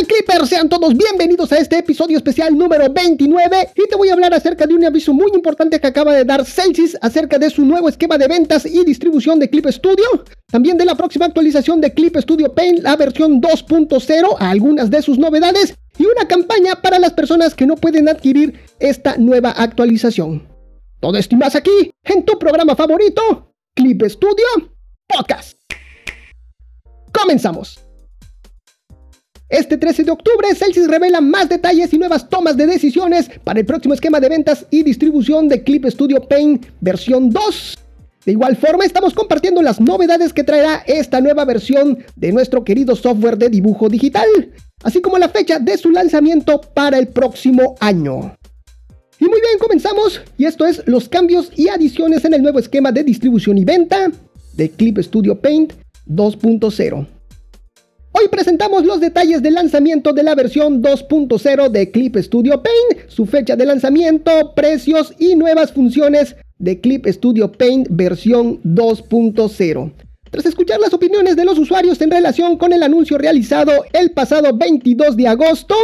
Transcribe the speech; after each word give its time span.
tal 0.00 0.06
Clipper? 0.06 0.46
Sean 0.46 0.68
todos 0.68 0.96
bienvenidos 0.96 1.52
a 1.52 1.58
este 1.58 1.78
episodio 1.78 2.16
especial 2.16 2.56
número 2.56 2.90
29 2.90 3.70
y 3.74 3.88
te 3.88 3.96
voy 3.96 4.08
a 4.08 4.14
hablar 4.14 4.32
acerca 4.32 4.66
de 4.66 4.74
un 4.74 4.84
aviso 4.84 5.12
muy 5.12 5.30
importante 5.34 5.80
que 5.80 5.86
acaba 5.86 6.14
de 6.14 6.24
dar 6.24 6.44
Celsius 6.44 6.96
acerca 7.00 7.38
de 7.38 7.50
su 7.50 7.64
nuevo 7.64 7.88
esquema 7.88 8.16
de 8.16 8.28
ventas 8.28 8.64
y 8.66 8.84
distribución 8.84 9.38
de 9.38 9.50
Clip 9.50 9.66
Studio, 9.66 10.24
también 10.50 10.78
de 10.78 10.84
la 10.84 10.94
próxima 10.94 11.26
actualización 11.26 11.80
de 11.80 11.92
Clip 11.92 12.16
Studio 12.16 12.54
Paint, 12.54 12.80
la 12.80 12.96
versión 12.96 13.40
2.0, 13.40 14.36
algunas 14.38 14.90
de 14.90 15.02
sus 15.02 15.18
novedades 15.18 15.74
y 15.98 16.06
una 16.06 16.26
campaña 16.26 16.76
para 16.80 16.98
las 16.98 17.12
personas 17.12 17.54
que 17.54 17.66
no 17.66 17.76
pueden 17.76 18.08
adquirir 18.08 18.60
esta 18.78 19.16
nueva 19.16 19.50
actualización. 19.50 20.48
Todo 21.00 21.16
esto 21.18 21.36
y 21.36 21.56
aquí, 21.56 21.92
en 22.04 22.24
tu 22.24 22.38
programa 22.38 22.76
favorito, 22.76 23.54
Clip 23.74 24.02
Studio 24.08 24.46
Podcast. 25.08 25.58
Comenzamos. 27.12 27.89
Este 29.50 29.76
13 29.76 30.04
de 30.04 30.12
octubre, 30.12 30.46
Celsius 30.54 30.86
revela 30.86 31.20
más 31.20 31.48
detalles 31.48 31.92
y 31.92 31.98
nuevas 31.98 32.28
tomas 32.28 32.56
de 32.56 32.68
decisiones 32.68 33.28
para 33.42 33.58
el 33.58 33.66
próximo 33.66 33.94
esquema 33.94 34.20
de 34.20 34.28
ventas 34.28 34.64
y 34.70 34.84
distribución 34.84 35.48
de 35.48 35.64
Clip 35.64 35.84
Studio 35.86 36.20
Paint 36.20 36.66
versión 36.80 37.30
2. 37.30 37.78
De 38.26 38.30
igual 38.30 38.54
forma, 38.56 38.84
estamos 38.84 39.12
compartiendo 39.12 39.60
las 39.60 39.80
novedades 39.80 40.32
que 40.32 40.44
traerá 40.44 40.84
esta 40.86 41.20
nueva 41.20 41.44
versión 41.44 41.98
de 42.14 42.30
nuestro 42.30 42.62
querido 42.62 42.94
software 42.94 43.36
de 43.38 43.48
dibujo 43.48 43.88
digital, 43.88 44.28
así 44.84 45.00
como 45.00 45.18
la 45.18 45.28
fecha 45.28 45.58
de 45.58 45.76
su 45.76 45.90
lanzamiento 45.90 46.60
para 46.60 46.96
el 46.98 47.08
próximo 47.08 47.74
año. 47.80 48.36
Y 49.18 49.24
muy 49.24 49.40
bien, 49.40 49.58
comenzamos, 49.58 50.20
y 50.38 50.44
esto 50.44 50.64
es 50.64 50.80
los 50.86 51.08
cambios 51.08 51.50
y 51.56 51.66
adiciones 51.66 52.24
en 52.24 52.34
el 52.34 52.42
nuevo 52.42 52.60
esquema 52.60 52.92
de 52.92 53.02
distribución 53.02 53.58
y 53.58 53.64
venta 53.64 54.12
de 54.52 54.70
Clip 54.70 54.98
Studio 54.98 55.40
Paint 55.40 55.72
2.0. 56.06 57.19
Hoy 58.20 58.28
presentamos 58.28 58.84
los 58.84 59.00
detalles 59.00 59.40
del 59.40 59.54
lanzamiento 59.54 60.12
de 60.12 60.22
la 60.22 60.34
versión 60.34 60.82
2.0 60.82 61.70
de 61.70 61.90
Clip 61.90 62.16
Studio 62.18 62.62
Paint, 62.62 63.08
su 63.08 63.24
fecha 63.24 63.56
de 63.56 63.64
lanzamiento, 63.64 64.52
precios 64.54 65.14
y 65.18 65.36
nuevas 65.36 65.72
funciones 65.72 66.36
de 66.58 66.78
Clip 66.82 67.06
Studio 67.06 67.50
Paint 67.50 67.86
versión 67.88 68.62
2.0. 68.62 69.92
Tras 70.30 70.44
escuchar 70.44 70.80
las 70.80 70.92
opiniones 70.92 71.34
de 71.34 71.46
los 71.46 71.58
usuarios 71.58 71.98
en 72.02 72.10
relación 72.10 72.58
con 72.58 72.74
el 72.74 72.82
anuncio 72.82 73.16
realizado 73.16 73.72
el 73.94 74.10
pasado 74.10 74.54
22 74.54 75.16
de 75.16 75.26
agosto 75.26 75.74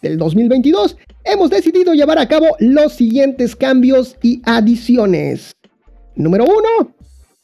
del 0.00 0.16
2022, 0.16 0.96
hemos 1.24 1.50
decidido 1.50 1.92
llevar 1.92 2.18
a 2.18 2.28
cabo 2.28 2.46
los 2.58 2.94
siguientes 2.94 3.54
cambios 3.54 4.16
y 4.22 4.40
adiciones. 4.46 5.52
Número 6.14 6.44
1. 6.44 6.95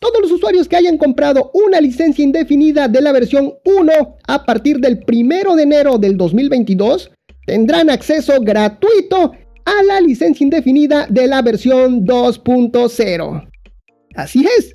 Todos 0.03 0.21
los 0.21 0.33
usuarios 0.33 0.67
que 0.67 0.75
hayan 0.75 0.99
comprado 0.99 1.53
una 1.55 1.81
licencia 1.81 2.25
indefinida 2.25 2.89
de 2.89 3.01
la 3.01 3.13
versión 3.13 3.55
1 3.65 3.93
a 4.27 4.45
partir 4.45 4.79
del 4.79 5.05
1 5.07 5.55
de 5.55 5.63
enero 5.63 5.97
del 5.97 6.17
2022 6.17 7.13
tendrán 7.47 7.89
acceso 7.89 8.41
gratuito 8.41 9.31
a 9.65 9.83
la 9.85 10.01
licencia 10.01 10.43
indefinida 10.43 11.07
de 11.09 11.29
la 11.29 11.41
versión 11.41 12.05
2.0. 12.05 13.49
Así 14.17 14.45
es. 14.59 14.75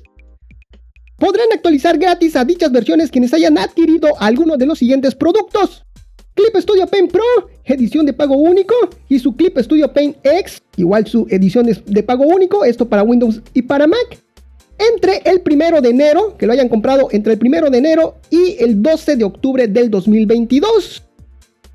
Podrán 1.18 1.48
actualizar 1.52 1.98
gratis 1.98 2.34
a 2.34 2.46
dichas 2.46 2.72
versiones 2.72 3.10
quienes 3.10 3.34
hayan 3.34 3.58
adquirido 3.58 4.08
alguno 4.20 4.56
de 4.56 4.64
los 4.64 4.78
siguientes 4.78 5.14
productos. 5.14 5.84
Clip 6.32 6.56
Studio 6.56 6.86
Paint 6.86 7.12
Pro, 7.12 7.50
edición 7.64 8.06
de 8.06 8.14
pago 8.14 8.36
único, 8.36 8.74
y 9.10 9.18
su 9.18 9.36
Clip 9.36 9.58
Studio 9.58 9.92
Paint 9.92 10.16
X, 10.22 10.62
igual 10.76 11.06
su 11.06 11.26
edición 11.28 11.66
de 11.66 12.02
pago 12.02 12.24
único, 12.24 12.64
esto 12.64 12.88
para 12.88 13.02
Windows 13.02 13.42
y 13.52 13.60
para 13.60 13.86
Mac 13.86 14.18
entre 14.78 15.22
el 15.24 15.40
primero 15.40 15.80
de 15.80 15.90
enero, 15.90 16.36
que 16.36 16.46
lo 16.46 16.52
hayan 16.52 16.68
comprado 16.68 17.08
entre 17.10 17.32
el 17.32 17.38
primero 17.38 17.70
de 17.70 17.78
enero 17.78 18.16
y 18.30 18.56
el 18.60 18.82
12 18.82 19.16
de 19.16 19.24
octubre 19.24 19.66
del 19.66 19.90
2022. 19.90 21.04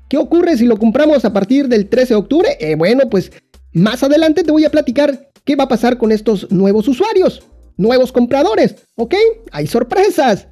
¿Qué 0.08 0.16
ocurre 0.16 0.56
si 0.56 0.66
lo 0.66 0.78
compramos 0.78 1.24
a 1.24 1.32
partir 1.32 1.68
del 1.68 1.88
13 1.88 2.14
de 2.14 2.18
octubre? 2.18 2.48
Eh, 2.60 2.74
bueno, 2.76 3.08
pues 3.10 3.32
más 3.72 4.02
adelante 4.02 4.42
te 4.42 4.52
voy 4.52 4.64
a 4.64 4.70
platicar 4.70 5.30
qué 5.44 5.56
va 5.56 5.64
a 5.64 5.68
pasar 5.68 5.98
con 5.98 6.12
estos 6.12 6.50
nuevos 6.50 6.88
usuarios, 6.88 7.42
nuevos 7.76 8.12
compradores, 8.12 8.76
¿ok? 8.96 9.14
Hay 9.52 9.66
sorpresas. 9.66 10.48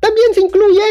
También 0.00 0.28
se 0.34 0.40
incluye 0.40 0.82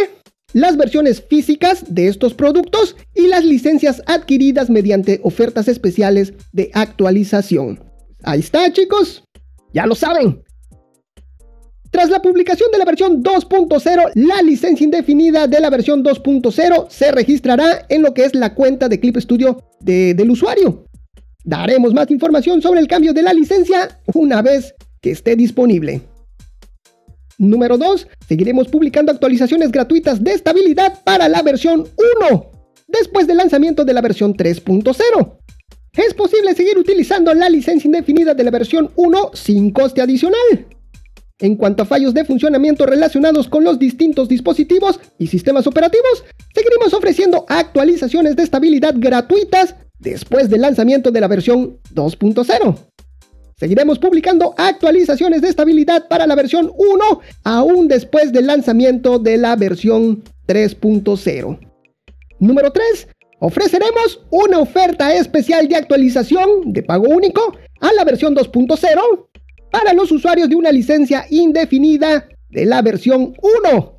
las 0.54 0.78
versiones 0.78 1.22
físicas 1.22 1.84
de 1.88 2.08
estos 2.08 2.34
productos 2.34 2.96
y 3.14 3.28
las 3.28 3.46
licencias 3.46 4.02
adquiridas 4.06 4.70
mediante 4.70 5.20
ofertas 5.24 5.68
especiales 5.68 6.34
de 6.52 6.72
actualización. 6.74 7.84
Ahí 8.24 8.40
está, 8.40 8.72
chicos. 8.72 9.24
Ya 9.74 9.86
lo 9.86 9.96
saben. 9.96 10.44
Tras 11.98 12.12
la 12.12 12.22
publicación 12.22 12.70
de 12.72 12.78
la 12.78 12.86
versión 12.86 13.24
2.0, 13.24 14.12
la 14.14 14.44
licencia 14.44 14.84
indefinida 14.84 15.48
de 15.48 15.60
la 15.60 15.72
versión 15.72 16.04
2.0 16.04 16.92
se 16.92 17.12
registrará 17.12 17.88
en 17.90 18.04
lo 18.04 18.14
que 18.14 18.24
es 18.24 18.36
la 18.36 18.54
cuenta 18.54 18.88
de 18.88 19.00
Clip 19.00 19.18
Studio 19.18 19.64
del 19.80 20.30
usuario. 20.30 20.86
Daremos 21.44 21.96
más 21.96 22.12
información 22.12 22.62
sobre 22.62 22.82
el 22.82 22.88
cambio 22.88 23.14
de 23.14 23.24
la 23.24 23.34
licencia 23.34 24.00
una 24.14 24.44
vez 24.44 24.76
que 25.02 25.10
esté 25.10 25.36
disponible. 25.36 26.02
Número 27.40 27.80
2. 27.80 28.08
Seguiremos 28.28 28.68
publicando 28.68 29.12
actualizaciones 29.12 29.72
gratuitas 29.72 30.24
de 30.24 30.34
estabilidad 30.34 31.02
para 31.04 31.28
la 31.28 31.42
versión 31.42 31.88
1, 32.22 32.52
después 32.90 33.26
del 33.26 33.38
lanzamiento 33.38 33.84
de 33.84 33.94
la 33.96 34.02
versión 34.02 34.36
3.0. 34.36 35.38
Es 35.94 36.14
posible 36.14 36.54
seguir 36.54 36.78
utilizando 36.78 37.34
la 37.34 37.50
licencia 37.50 37.88
indefinida 37.88 38.36
de 38.36 38.44
la 38.44 38.52
versión 38.52 38.92
1 38.96 39.32
sin 39.34 39.72
coste 39.72 40.00
adicional. 40.00 40.77
En 41.40 41.56
cuanto 41.56 41.84
a 41.84 41.86
fallos 41.86 42.16
de 42.16 42.26
funcionamiento 42.26 42.88
relacionados 42.88 43.48
con 43.48 43.64
los 43.64 43.78
distintos 43.78 44.28
dispositivos 44.28 45.00
y 45.20 45.28
sistemas 45.28 45.68
operativos, 45.68 46.24
seguiremos 46.54 46.94
ofreciendo 46.94 47.46
actualizaciones 47.48 48.36
de 48.36 48.42
estabilidad 48.42 48.96
gratuitas 48.98 49.76
después 50.00 50.50
del 50.50 50.62
lanzamiento 50.62 51.12
de 51.12 51.22
la 51.22 51.28
versión 51.28 51.78
2.0. 51.94 52.76
Seguiremos 53.56 54.00
publicando 54.00 54.56
actualizaciones 54.58 55.42
de 55.42 55.50
estabilidad 55.50 56.08
para 56.08 56.26
la 56.26 56.36
versión 56.36 56.72
1 56.76 57.22
aún 57.44 57.88
después 57.88 58.32
del 58.32 58.48
lanzamiento 58.48 59.20
de 59.20 59.38
la 59.38 59.56
versión 59.56 60.24
3.0. 60.48 61.60
Número 62.40 62.72
3. 62.72 63.08
Ofreceremos 63.40 64.22
una 64.32 64.58
oferta 64.58 65.14
especial 65.14 65.68
de 65.68 65.76
actualización 65.76 66.74
de 66.74 66.82
pago 66.82 67.08
único 67.10 67.56
a 67.80 67.94
la 67.94 68.04
versión 68.04 68.36
2.0 68.36 69.28
para 69.72 69.94
los 69.94 70.12
usuarios 70.12 70.50
de 70.50 70.56
una 70.56 70.72
licencia 70.72 71.26
indefinida 71.30 72.28
de 72.50 72.66
la 72.66 72.82
versión 72.82 73.34
1. 73.42 73.98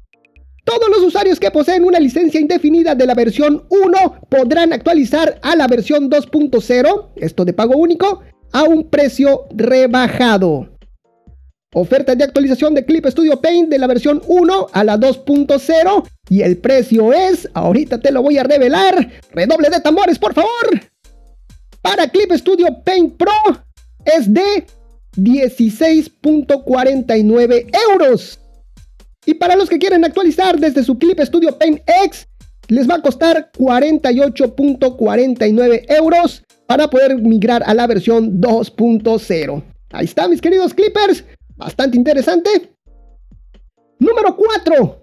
Todos 0.65 0.89
los 0.91 1.01
usuarios 1.01 1.41
que 1.41 1.51
poseen 1.51 1.85
una 1.85 1.99
licencia 1.99 2.41
indefinida 2.41 2.95
de 2.95 3.07
la 3.07 3.15
versión 3.15 3.65
1 3.71 4.21
podrán 4.29 4.73
actualizar 4.73 5.39
a 5.43 5.57
la 5.57 5.67
versión 5.67 6.11
2.0, 6.11 7.09
esto 7.17 7.45
de 7.45 7.55
pago 7.55 7.77
único, 7.77 8.23
a 8.53 8.65
un 8.65 8.89
precio 8.89 9.47
rebajado. 9.55 10.69
Oferta 11.75 12.15
de 12.15 12.25
actualización 12.25 12.75
de 12.75 12.85
Clip 12.85 13.07
Studio 13.07 13.41
Paint 13.41 13.69
de 13.69 13.79
la 13.79 13.87
versión 13.87 14.23
1 14.27 14.67
a 14.73 14.85
la 14.85 14.99
2.0 14.99 16.09
y 16.31 16.43
el 16.43 16.57
precio 16.59 17.13
es, 17.13 17.49
ahorita 17.53 18.01
te 18.01 18.11
lo 18.11 18.23
voy 18.23 18.39
a 18.39 18.43
revelar, 18.43 19.11
redoble 19.33 19.69
de 19.69 19.81
tambores 19.81 20.19
por 20.19 20.35
favor. 20.35 20.81
Para 21.83 22.09
Clip 22.09 22.33
Studio 22.33 22.67
Paint 22.85 23.17
Pro 23.17 23.33
es 24.05 24.33
de 24.33 24.67
16.49 25.19 27.71
euros. 27.91 28.41
Y 29.27 29.35
para 29.35 29.57
los 29.57 29.69
que 29.69 29.79
quieren 29.79 30.03
actualizar 30.05 30.59
desde 30.59 30.83
su 30.83 30.99
Clip 30.99 31.21
Studio 31.21 31.59
Paint 31.59 31.83
X, 32.05 32.27
les 32.69 32.89
va 32.89 32.95
a 32.95 33.03
costar 33.03 33.51
48.49 33.59 35.85
euros 35.89 36.43
para 36.67 36.89
poder 36.89 37.17
migrar 37.17 37.63
a 37.67 37.75
la 37.75 37.87
versión 37.87 38.41
2.0. 38.41 39.63
Ahí 39.91 40.05
está, 40.05 40.29
mis 40.29 40.41
queridos 40.41 40.73
clippers. 40.75 41.25
Bastante 41.57 41.97
interesante. 41.97 42.77
Número 43.99 44.37
4. 44.37 45.03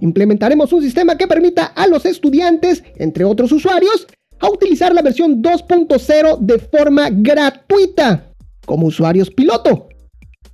Implementaremos 0.00 0.70
un 0.72 0.82
sistema 0.82 1.16
que 1.16 1.26
permita 1.26 1.66
a 1.66 1.86
los 1.86 2.04
estudiantes, 2.06 2.82
entre 2.96 3.24
otros 3.24 3.52
usuarios, 3.52 4.06
a 4.38 4.50
utilizar 4.50 4.94
la 4.94 5.02
versión 5.02 5.42
2.0 5.42 6.38
de 6.38 6.58
forma 6.58 7.08
gratuita 7.10 8.25
como 8.66 8.86
usuarios 8.86 9.30
piloto. 9.30 9.88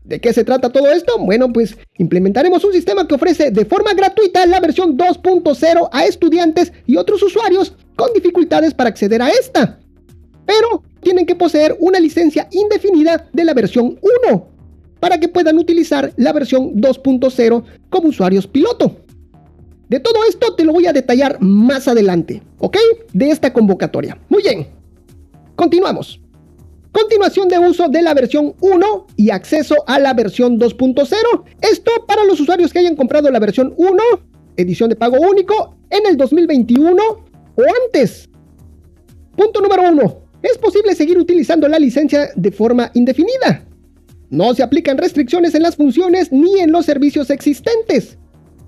¿De 0.05 0.20
qué 0.20 0.32
se 0.32 0.44
trata 0.44 0.70
todo 0.70 0.91
esto? 0.91 1.19
Bueno, 1.19 1.53
pues 1.53 1.76
implementaremos 1.99 2.64
un 2.64 2.73
sistema 2.73 3.06
que 3.06 3.14
ofrece 3.14 3.50
de 3.50 3.64
forma 3.64 3.94
gratuita 3.94 4.47
la 4.47 4.61
versión 4.61 4.97
2.0 4.97 5.88
a 5.93 6.05
estudiantes 6.06 6.73
y 6.87 6.97
otros 6.97 7.23
usuarios 7.23 7.75
con 7.97 8.12
dificultades 8.12 8.75
para 8.75 8.91
acceder 8.91 9.23
a 9.23 9.31
esta. 9.31 9.79
Pero 10.44 10.82
tienen 11.00 11.25
que 11.25 11.37
poseer 11.37 11.76
una 11.79 12.00
licencia 12.00 12.49
indefinida 12.50 13.29
de 13.32 13.44
la 13.44 13.55
versión 13.55 13.99
1 14.31 14.47
para 14.99 15.19
que 15.19 15.29
puedan 15.29 15.58
utilizar 15.58 16.12
la 16.17 16.32
versión 16.32 16.75
2.0 16.75 17.65
como 17.88 18.08
usuarios 18.08 18.47
piloto. 18.47 18.97
De 19.88 20.00
todo 20.00 20.25
esto 20.29 20.55
te 20.55 20.65
lo 20.65 20.73
voy 20.73 20.87
a 20.87 20.93
detallar 20.93 21.38
más 21.41 21.87
adelante, 21.87 22.43
¿ok? 22.58 22.76
De 23.12 23.31
esta 23.31 23.53
convocatoria. 23.53 24.19
Muy 24.29 24.43
bien. 24.43 24.67
Continuamos. 25.55 26.22
Continuación 26.93 27.49
de 27.49 27.59
uso 27.59 27.89
de 27.89 28.03
la 28.03 28.12
versión 28.12 28.55
1 28.61 29.06
y 29.17 29.31
acceso 29.31 29.77
a 29.87 29.99
la 29.99 30.12
versión 30.12 30.61
2.0. 30.61 31.09
Esto 31.62 31.91
para 32.06 32.25
los 32.25 32.39
usuarios 32.39 32.71
que 32.71 32.81
hayan 32.81 32.97
comprado 32.97 33.31
la 33.31 33.41
versión 33.41 33.73
1, 33.79 34.03
edición 34.59 34.91
de 34.91 34.97
pago 34.97 35.17
único, 35.19 35.75
en 35.89 36.06
el 36.06 36.19
2021 36.19 37.03
o 37.03 37.62
antes. 37.85 38.29
Punto 39.35 39.62
número 39.62 39.91
1. 39.91 40.23
Es 40.43 40.59
posible 40.59 40.94
seguir 40.94 41.17
utilizando 41.17 41.67
la 41.67 41.79
licencia 41.79 42.29
de 42.37 42.53
forma 42.53 42.91
indefinida. 42.93 43.65
No 44.29 44.53
se 44.53 44.62
aplican 44.62 44.99
restricciones 44.99 45.55
en 45.55 45.62
las 45.62 45.77
funciones 45.77 46.31
ni 46.31 46.61
en 46.61 46.73
los 46.73 46.85
servicios 46.85 47.31
existentes. 47.31 48.19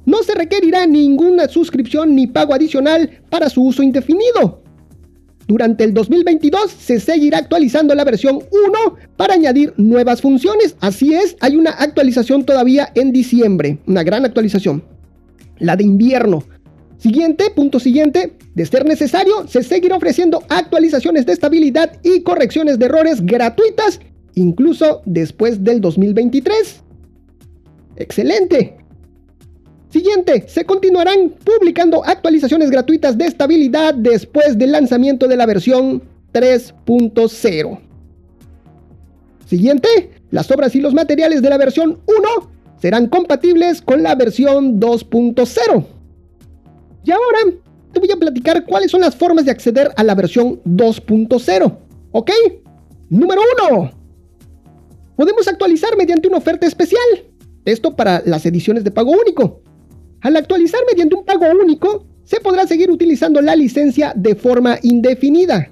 No 0.07 0.23
se 0.23 0.35
requerirá 0.35 0.87
ninguna 0.87 1.47
suscripción 1.49 2.15
ni 2.15 2.27
pago 2.27 2.55
adicional 2.55 3.23
para 3.29 3.51
su 3.51 3.65
uso 3.65 3.83
indefinido. 3.83 4.64
Durante 5.47 5.85
el 5.85 5.93
2022 5.93 6.71
se 6.71 7.01
seguirá 7.01 7.39
actualizando 7.39 7.95
la 7.95 8.05
versión 8.05 8.37
1 8.37 8.45
para 9.17 9.35
añadir 9.35 9.75
nuevas 9.77 10.23
funciones. 10.23 10.77
Así 10.81 11.15
es, 11.15 11.37
hay 11.41 11.57
una 11.57 11.71
actualización 11.71 12.45
todavía 12.45 12.91
en 12.95 13.13
diciembre, 13.13 13.79
una 13.87 14.03
gran 14.03 14.25
actualización. 14.25 14.83
La 15.59 15.77
de 15.77 15.85
invierno. 15.85 16.45
Siguiente, 16.99 17.51
punto 17.55 17.79
siguiente, 17.79 18.33
de 18.55 18.67
ser 18.67 18.87
necesario, 18.87 19.47
se 19.47 19.63
seguirá 19.63 19.97
ofreciendo 19.97 20.43
actualizaciones 20.49 21.27
de 21.27 21.33
estabilidad 21.33 21.99
y 22.03 22.23
correcciones 22.23 22.79
de 22.79 22.87
errores 22.87 23.25
gratuitas, 23.25 24.01
incluso 24.35 25.03
después 25.05 25.63
del 25.63 25.83
2023. 25.83 26.83
Excelente. 27.97 28.84
Siguiente, 29.95 30.47
se 30.49 30.65
continuarán 30.65 31.33
publicando 31.45 32.05
actualizaciones 32.05 32.69
gratuitas 32.69 33.17
de 33.17 33.27
estabilidad 33.27 33.95
después 33.95 34.59
del 34.59 34.73
lanzamiento 34.73 35.29
de 35.29 35.37
la 35.37 35.47
versión 35.47 36.03
3.0. 36.33 37.79
Siguiente, 39.47 39.89
las 40.33 40.51
obras 40.51 40.75
y 40.75 40.81
los 40.81 40.95
materiales 40.95 41.43
de 41.43 41.49
la 41.49 41.59
versión 41.59 42.01
1 42.07 42.51
serán 42.83 43.07
compatibles 43.07 43.81
con 43.83 44.03
la 44.03 44.17
versión 44.17 44.81
2.0. 44.81 45.87
Y 47.05 47.11
ahora 47.13 47.57
te 47.93 48.01
voy 48.01 48.11
a 48.11 48.17
platicar 48.17 48.65
cuáles 48.65 48.91
son 48.91 49.03
las 49.03 49.15
formas 49.15 49.45
de 49.45 49.53
acceder 49.53 49.93
a 49.95 50.03
la 50.03 50.17
versión 50.17 50.61
2.0. 50.65 51.79
¿Ok? 52.11 52.33
Número 53.11 53.43
1. 53.71 53.93
Podemos 55.15 55.47
actualizar 55.47 55.97
mediante 55.97 56.27
una 56.27 56.39
oferta 56.39 56.67
especial. 56.67 57.07
Esto 57.65 57.95
para 57.95 58.25
las 58.27 58.45
ediciones 58.45 58.83
de 58.83 58.91
pago 58.91 59.13
único. 59.13 59.63
Al 60.25 60.37
actualizar 60.37 60.81
mediante 60.91 61.15
un 61.15 61.25
pago 61.27 61.45
único, 61.63 62.07
se 62.25 62.41
podrá 62.41 62.67
seguir 62.67 62.91
utilizando 62.91 63.43
la 63.43 63.55
licencia 63.55 64.15
de 64.17 64.35
forma 64.35 64.79
indefinida. 64.83 65.71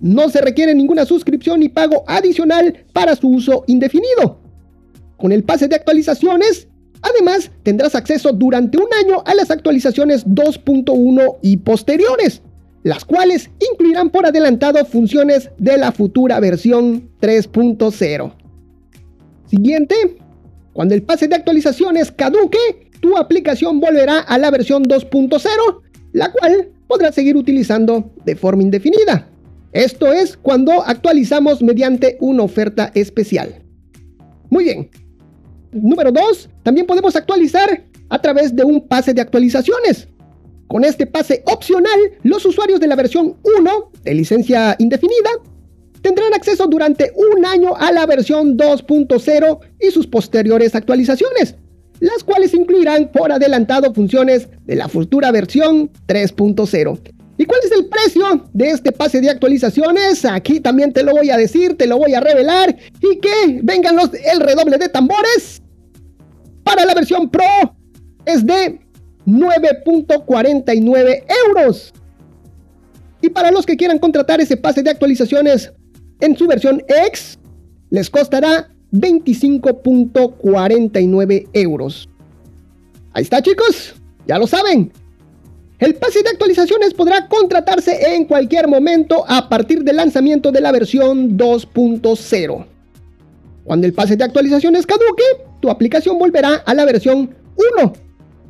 No 0.00 0.28
se 0.30 0.40
requiere 0.40 0.74
ninguna 0.74 1.04
suscripción 1.04 1.60
ni 1.60 1.68
pago 1.68 2.02
adicional 2.08 2.84
para 2.92 3.14
su 3.14 3.28
uso 3.28 3.62
indefinido. 3.68 4.40
Con 5.16 5.30
el 5.30 5.44
pase 5.44 5.68
de 5.68 5.76
actualizaciones, 5.76 6.66
además 7.02 7.52
tendrás 7.62 7.94
acceso 7.94 8.32
durante 8.32 8.78
un 8.78 8.88
año 9.04 9.22
a 9.24 9.32
las 9.36 9.52
actualizaciones 9.52 10.26
2.1 10.26 11.36
y 11.42 11.58
posteriores, 11.58 12.42
las 12.82 13.04
cuales 13.04 13.48
incluirán 13.70 14.10
por 14.10 14.26
adelantado 14.26 14.84
funciones 14.86 15.50
de 15.56 15.78
la 15.78 15.92
futura 15.92 16.40
versión 16.40 17.10
3.0. 17.20 18.32
Siguiente, 19.46 20.18
cuando 20.72 20.96
el 20.96 21.04
pase 21.04 21.28
de 21.28 21.36
actualizaciones 21.36 22.10
caduque, 22.10 22.87
tu 23.00 23.16
aplicación 23.16 23.80
volverá 23.80 24.20
a 24.20 24.38
la 24.38 24.50
versión 24.50 24.84
2.0, 24.84 25.38
la 26.12 26.32
cual 26.32 26.70
podrás 26.86 27.14
seguir 27.14 27.36
utilizando 27.36 28.10
de 28.24 28.36
forma 28.36 28.62
indefinida. 28.62 29.28
Esto 29.72 30.12
es 30.12 30.36
cuando 30.36 30.82
actualizamos 30.82 31.62
mediante 31.62 32.16
una 32.20 32.42
oferta 32.42 32.90
especial. 32.94 33.62
Muy 34.50 34.64
bien. 34.64 34.90
Número 35.72 36.10
2. 36.10 36.48
También 36.62 36.86
podemos 36.86 37.14
actualizar 37.14 37.84
a 38.08 38.20
través 38.20 38.56
de 38.56 38.64
un 38.64 38.88
pase 38.88 39.12
de 39.12 39.20
actualizaciones. 39.20 40.08
Con 40.66 40.84
este 40.84 41.06
pase 41.06 41.42
opcional, 41.46 41.98
los 42.22 42.44
usuarios 42.44 42.80
de 42.80 42.86
la 42.86 42.96
versión 42.96 43.36
1 43.42 43.90
de 44.02 44.14
licencia 44.14 44.74
indefinida 44.78 45.30
tendrán 46.00 46.32
acceso 46.32 46.66
durante 46.66 47.12
un 47.14 47.44
año 47.44 47.74
a 47.76 47.92
la 47.92 48.06
versión 48.06 48.56
2.0 48.56 49.58
y 49.80 49.90
sus 49.90 50.06
posteriores 50.06 50.74
actualizaciones 50.74 51.56
las 52.00 52.24
cuales 52.24 52.54
incluirán 52.54 53.10
por 53.12 53.32
adelantado 53.32 53.92
funciones 53.92 54.48
de 54.66 54.76
la 54.76 54.88
futura 54.88 55.30
versión 55.32 55.90
3.0. 56.06 57.00
¿Y 57.40 57.44
cuál 57.44 57.60
es 57.64 57.70
el 57.72 57.86
precio 57.86 58.44
de 58.52 58.70
este 58.70 58.90
pase 58.90 59.20
de 59.20 59.30
actualizaciones? 59.30 60.24
Aquí 60.24 60.58
también 60.58 60.92
te 60.92 61.04
lo 61.04 61.12
voy 61.12 61.30
a 61.30 61.36
decir, 61.36 61.76
te 61.76 61.86
lo 61.86 61.96
voy 61.96 62.14
a 62.14 62.20
revelar 62.20 62.76
y 63.00 63.18
que 63.18 63.60
vengan 63.62 63.94
los, 63.94 64.10
el 64.12 64.40
redoble 64.40 64.76
de 64.76 64.88
tambores. 64.88 65.62
Para 66.64 66.84
la 66.84 66.94
versión 66.94 67.30
Pro 67.30 67.44
es 68.24 68.44
de 68.44 68.80
9.49 69.26 71.24
euros. 71.46 71.92
Y 73.20 73.28
para 73.30 73.50
los 73.50 73.66
que 73.66 73.76
quieran 73.76 73.98
contratar 73.98 74.40
ese 74.40 74.56
pase 74.56 74.82
de 74.82 74.90
actualizaciones 74.90 75.72
en 76.20 76.36
su 76.36 76.46
versión 76.46 76.82
X, 76.88 77.38
les 77.90 78.10
costará 78.10 78.68
25.49 78.92 81.48
euros. 81.52 82.08
Ahí 83.12 83.22
está 83.22 83.42
chicos, 83.42 83.94
ya 84.26 84.38
lo 84.38 84.46
saben. 84.46 84.90
El 85.78 85.94
pase 85.94 86.22
de 86.22 86.30
actualizaciones 86.30 86.92
podrá 86.92 87.28
contratarse 87.28 88.14
en 88.14 88.24
cualquier 88.24 88.66
momento 88.66 89.24
a 89.28 89.48
partir 89.48 89.84
del 89.84 89.96
lanzamiento 89.96 90.50
de 90.50 90.60
la 90.60 90.72
versión 90.72 91.38
2.0. 91.38 92.66
Cuando 93.62 93.86
el 93.86 93.92
pase 93.92 94.16
de 94.16 94.24
actualizaciones 94.24 94.86
caduque, 94.86 95.22
tu 95.60 95.70
aplicación 95.70 96.18
volverá 96.18 96.54
a 96.54 96.74
la 96.74 96.84
versión 96.84 97.30
1, 97.78 97.92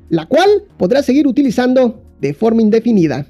la 0.08 0.26
cual 0.26 0.48
podrás 0.78 1.04
seguir 1.04 1.26
utilizando 1.26 2.00
de 2.20 2.32
forma 2.32 2.62
indefinida. 2.62 3.26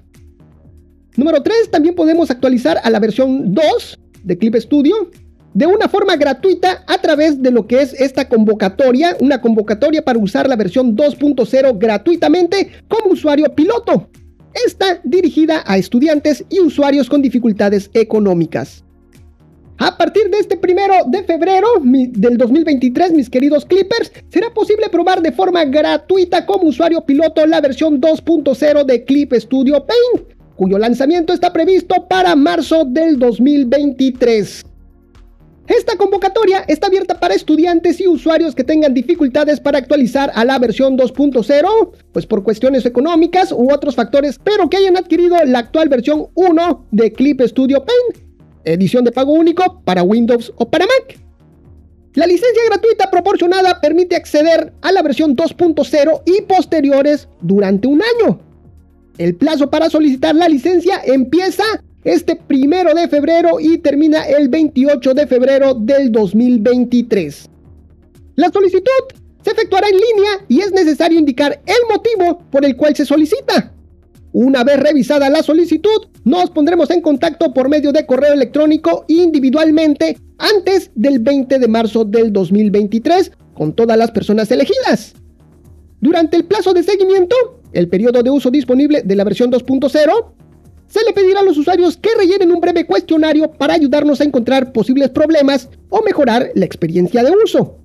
Número 1.16 1.42
3, 1.42 1.70
también 1.70 1.96
podemos 1.96 2.30
actualizar 2.30 2.78
a 2.82 2.90
la 2.90 3.00
versión 3.00 3.52
2 3.52 3.98
de 4.22 4.38
Clip 4.38 4.54
Studio 4.56 5.10
de 5.58 5.66
una 5.66 5.88
forma 5.88 6.14
gratuita 6.14 6.84
a 6.86 6.98
través 6.98 7.42
de 7.42 7.50
lo 7.50 7.66
que 7.66 7.82
es 7.82 7.92
esta 7.94 8.28
convocatoria, 8.28 9.16
una 9.18 9.40
convocatoria 9.40 10.04
para 10.04 10.20
usar 10.20 10.48
la 10.48 10.54
versión 10.54 10.96
2.0 10.96 11.78
gratuitamente 11.78 12.70
como 12.86 13.14
usuario 13.14 13.52
piloto. 13.52 14.08
Está 14.64 15.00
dirigida 15.02 15.64
a 15.66 15.76
estudiantes 15.76 16.44
y 16.48 16.60
usuarios 16.60 17.08
con 17.08 17.22
dificultades 17.22 17.90
económicas. 17.92 18.84
A 19.78 19.96
partir 19.96 20.30
de 20.30 20.38
este 20.38 20.56
primero 20.56 20.94
de 21.08 21.24
febrero 21.24 21.66
del 21.82 22.38
2023, 22.38 23.14
mis 23.14 23.28
queridos 23.28 23.64
Clippers, 23.64 24.12
será 24.28 24.54
posible 24.54 24.88
probar 24.90 25.20
de 25.22 25.32
forma 25.32 25.64
gratuita 25.64 26.46
como 26.46 26.68
usuario 26.68 27.04
piloto 27.04 27.44
la 27.46 27.60
versión 27.60 28.00
2.0 28.00 28.84
de 28.84 29.04
Clip 29.04 29.32
Studio 29.34 29.84
Paint, 29.84 30.38
cuyo 30.54 30.78
lanzamiento 30.78 31.32
está 31.32 31.52
previsto 31.52 32.06
para 32.08 32.36
marzo 32.36 32.84
del 32.84 33.18
2023. 33.18 34.67
Esta 35.68 35.98
convocatoria 35.98 36.64
está 36.66 36.86
abierta 36.86 37.20
para 37.20 37.34
estudiantes 37.34 38.00
y 38.00 38.06
usuarios 38.06 38.54
que 38.54 38.64
tengan 38.64 38.94
dificultades 38.94 39.60
para 39.60 39.76
actualizar 39.76 40.32
a 40.34 40.42
la 40.46 40.58
versión 40.58 40.96
2.0, 40.96 41.90
pues 42.10 42.26
por 42.26 42.42
cuestiones 42.42 42.86
económicas 42.86 43.52
u 43.52 43.70
otros 43.70 43.94
factores, 43.94 44.40
pero 44.42 44.70
que 44.70 44.78
hayan 44.78 44.96
adquirido 44.96 45.36
la 45.44 45.58
actual 45.58 45.90
versión 45.90 46.28
1 46.34 46.86
de 46.90 47.12
Clip 47.12 47.42
Studio 47.42 47.84
Paint, 47.84 48.26
edición 48.64 49.04
de 49.04 49.12
pago 49.12 49.34
único 49.34 49.82
para 49.84 50.02
Windows 50.02 50.54
o 50.56 50.70
para 50.70 50.86
Mac. 50.86 51.20
La 52.14 52.26
licencia 52.26 52.62
gratuita 52.66 53.10
proporcionada 53.10 53.78
permite 53.82 54.16
acceder 54.16 54.72
a 54.80 54.90
la 54.90 55.02
versión 55.02 55.36
2.0 55.36 56.22
y 56.24 56.42
posteriores 56.42 57.28
durante 57.42 57.86
un 57.86 58.00
año. 58.02 58.40
El 59.18 59.34
plazo 59.34 59.68
para 59.68 59.90
solicitar 59.90 60.34
la 60.34 60.48
licencia 60.48 61.02
empieza 61.04 61.64
este 62.04 62.36
primero 62.36 62.94
de 62.94 63.08
febrero 63.08 63.60
y 63.60 63.78
termina 63.78 64.22
el 64.24 64.48
28 64.48 65.14
de 65.14 65.26
febrero 65.26 65.74
del 65.74 66.12
2023. 66.12 67.48
La 68.36 68.50
solicitud 68.50 68.82
se 69.42 69.50
efectuará 69.50 69.88
en 69.88 69.94
línea 69.94 70.30
y 70.48 70.60
es 70.60 70.72
necesario 70.72 71.18
indicar 71.18 71.60
el 71.66 71.76
motivo 71.90 72.42
por 72.50 72.64
el 72.64 72.76
cual 72.76 72.94
se 72.94 73.04
solicita. 73.04 73.72
Una 74.32 74.62
vez 74.62 74.78
revisada 74.78 75.30
la 75.30 75.42
solicitud, 75.42 76.06
nos 76.24 76.50
pondremos 76.50 76.90
en 76.90 77.00
contacto 77.00 77.52
por 77.52 77.68
medio 77.68 77.92
de 77.92 78.06
correo 78.06 78.32
electrónico 78.32 79.04
individualmente 79.08 80.18
antes 80.38 80.90
del 80.94 81.18
20 81.18 81.58
de 81.58 81.68
marzo 81.68 82.04
del 82.04 82.32
2023 82.32 83.32
con 83.54 83.72
todas 83.72 83.96
las 83.96 84.10
personas 84.10 84.50
elegidas. 84.50 85.14
Durante 86.00 86.36
el 86.36 86.44
plazo 86.44 86.72
de 86.74 86.82
seguimiento, 86.82 87.34
el 87.72 87.88
periodo 87.88 88.22
de 88.22 88.30
uso 88.30 88.50
disponible 88.50 89.02
de 89.02 89.16
la 89.16 89.24
versión 89.24 89.50
2.0 89.50 90.32
se 90.88 91.04
le 91.04 91.12
pedirá 91.12 91.40
a 91.40 91.44
los 91.44 91.56
usuarios 91.56 91.96
que 91.96 92.10
rellenen 92.16 92.50
un 92.50 92.60
breve 92.60 92.86
cuestionario 92.86 93.50
para 93.52 93.74
ayudarnos 93.74 94.20
a 94.20 94.24
encontrar 94.24 94.72
posibles 94.72 95.10
problemas 95.10 95.68
o 95.90 96.02
mejorar 96.02 96.50
la 96.54 96.64
experiencia 96.64 97.22
de 97.22 97.32
uso. 97.44 97.76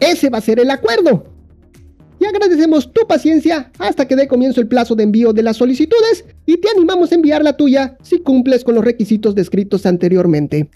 Ese 0.00 0.30
va 0.30 0.38
a 0.38 0.42
ser 0.42 0.58
el 0.58 0.70
acuerdo. 0.70 1.26
Y 2.20 2.24
agradecemos 2.24 2.92
tu 2.92 3.06
paciencia 3.06 3.70
hasta 3.78 4.08
que 4.08 4.16
dé 4.16 4.26
comienzo 4.26 4.60
el 4.60 4.66
plazo 4.66 4.96
de 4.96 5.04
envío 5.04 5.32
de 5.32 5.42
las 5.42 5.58
solicitudes 5.58 6.24
y 6.46 6.56
te 6.56 6.68
animamos 6.70 7.12
a 7.12 7.14
enviar 7.14 7.44
la 7.44 7.56
tuya 7.56 7.96
si 8.02 8.18
cumples 8.18 8.64
con 8.64 8.74
los 8.74 8.84
requisitos 8.84 9.34
descritos 9.34 9.86
anteriormente. 9.86 10.68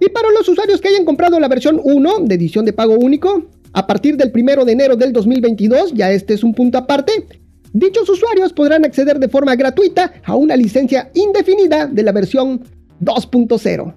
Y 0.00 0.08
para 0.10 0.30
los 0.30 0.48
usuarios 0.48 0.80
que 0.80 0.88
hayan 0.88 1.04
comprado 1.04 1.38
la 1.40 1.48
versión 1.48 1.80
1 1.82 2.20
de 2.20 2.34
edición 2.36 2.64
de 2.64 2.72
pago 2.72 2.94
único, 2.94 3.48
a 3.72 3.86
partir 3.86 4.16
del 4.16 4.32
1 4.34 4.64
de 4.64 4.72
enero 4.72 4.96
del 4.96 5.12
2022, 5.12 5.92
ya 5.92 6.10
este 6.10 6.34
es 6.34 6.44
un 6.44 6.54
punto 6.54 6.78
aparte, 6.78 7.26
Dichos 7.72 8.08
usuarios 8.08 8.52
podrán 8.52 8.84
acceder 8.84 9.18
de 9.18 9.28
forma 9.28 9.54
gratuita 9.54 10.12
a 10.24 10.36
una 10.36 10.56
licencia 10.56 11.10
indefinida 11.14 11.86
de 11.86 12.02
la 12.02 12.12
versión 12.12 12.64
2.0. 13.00 13.94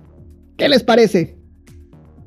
¿Qué 0.58 0.70
les 0.70 0.84
parece? 0.84 1.38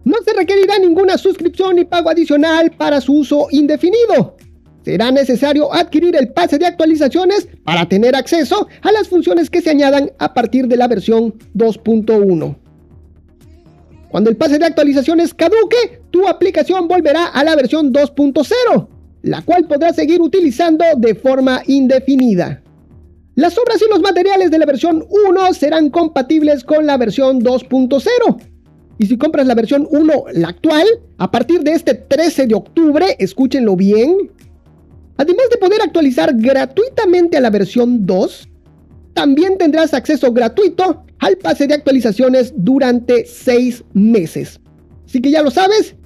No 0.05 0.17
se 0.25 0.33
requerirá 0.35 0.79
ninguna 0.79 1.17
suscripción 1.17 1.77
ni 1.77 1.85
pago 1.85 2.11
adicional 2.11 2.71
para 2.73 3.01
su 3.01 3.15
uso 3.15 3.47
indefinido. 3.51 4.37
Será 4.85 5.11
necesario 5.11 5.73
adquirir 5.73 6.15
el 6.15 6.29
pase 6.29 6.59
de 6.59 6.67
actualizaciones 6.67 7.49
para 7.65 7.89
tener 7.89 8.15
acceso 8.15 8.69
a 8.83 8.93
las 8.93 9.09
funciones 9.09 9.49
que 9.49 9.63
se 9.63 9.71
añadan 9.71 10.13
a 10.19 10.35
partir 10.35 10.69
de 10.69 10.77
la 10.77 10.89
versión 10.89 11.33
2.1. 11.55 12.57
Cuando 14.11 14.31
el 14.31 14.37
pase 14.37 14.59
de 14.59 14.67
actualizaciones 14.67 15.33
caduque, 15.33 16.03
tu 16.11 16.29
aplicación 16.29 16.87
volverá 16.87 17.27
a 17.27 17.43
la 17.43 17.57
versión 17.57 17.93
2.0, 17.93 18.89
la 19.25 19.41
cual 19.41 19.67
podrás 19.67 19.97
seguir 19.97 20.21
utilizando 20.21 20.85
de 20.99 21.15
forma 21.15 21.63
indefinida. 21.67 22.63
Las 23.37 23.57
obras 23.59 23.81
y 23.81 23.91
los 23.91 24.01
materiales 24.01 24.51
de 24.51 24.59
la 24.59 24.67
versión 24.67 25.05
1 25.29 25.55
serán 25.55 25.89
compatibles 25.89 26.63
con 26.63 26.85
la 26.85 26.99
versión 26.99 27.41
2.0. 27.41 28.03
Y 28.99 29.07
si 29.07 29.17
compras 29.17 29.47
la 29.47 29.55
versión 29.55 29.89
1, 29.91 30.25
la 30.35 30.49
actual, 30.49 30.87
a 31.17 31.31
partir 31.31 31.63
de 31.63 31.73
este 31.73 31.95
13 31.95 32.47
de 32.47 32.55
octubre, 32.55 33.17
escúchenlo 33.19 33.77
bien, 33.77 34.31
además 35.17 35.47
de 35.51 35.57
poder 35.57 35.81
actualizar 35.81 36.35
gratuitamente 36.37 37.39
a 37.39 37.41
la 37.41 37.51
versión 37.51 38.05
2, 38.05 38.49
también 39.15 39.57
tendrás 39.57 39.95
acceso 39.95 40.33
gratuito 40.35 41.03
al 41.19 41.39
pase 41.39 41.67
de 41.67 41.75
actualizaciones 41.75 42.53
durante 42.55 43.25
6 43.25 43.85
meses. 43.95 44.61
Así 45.07 45.23
que 45.23 45.31
ya 45.31 45.43
lo 45.43 45.51
sabes, 45.51 45.97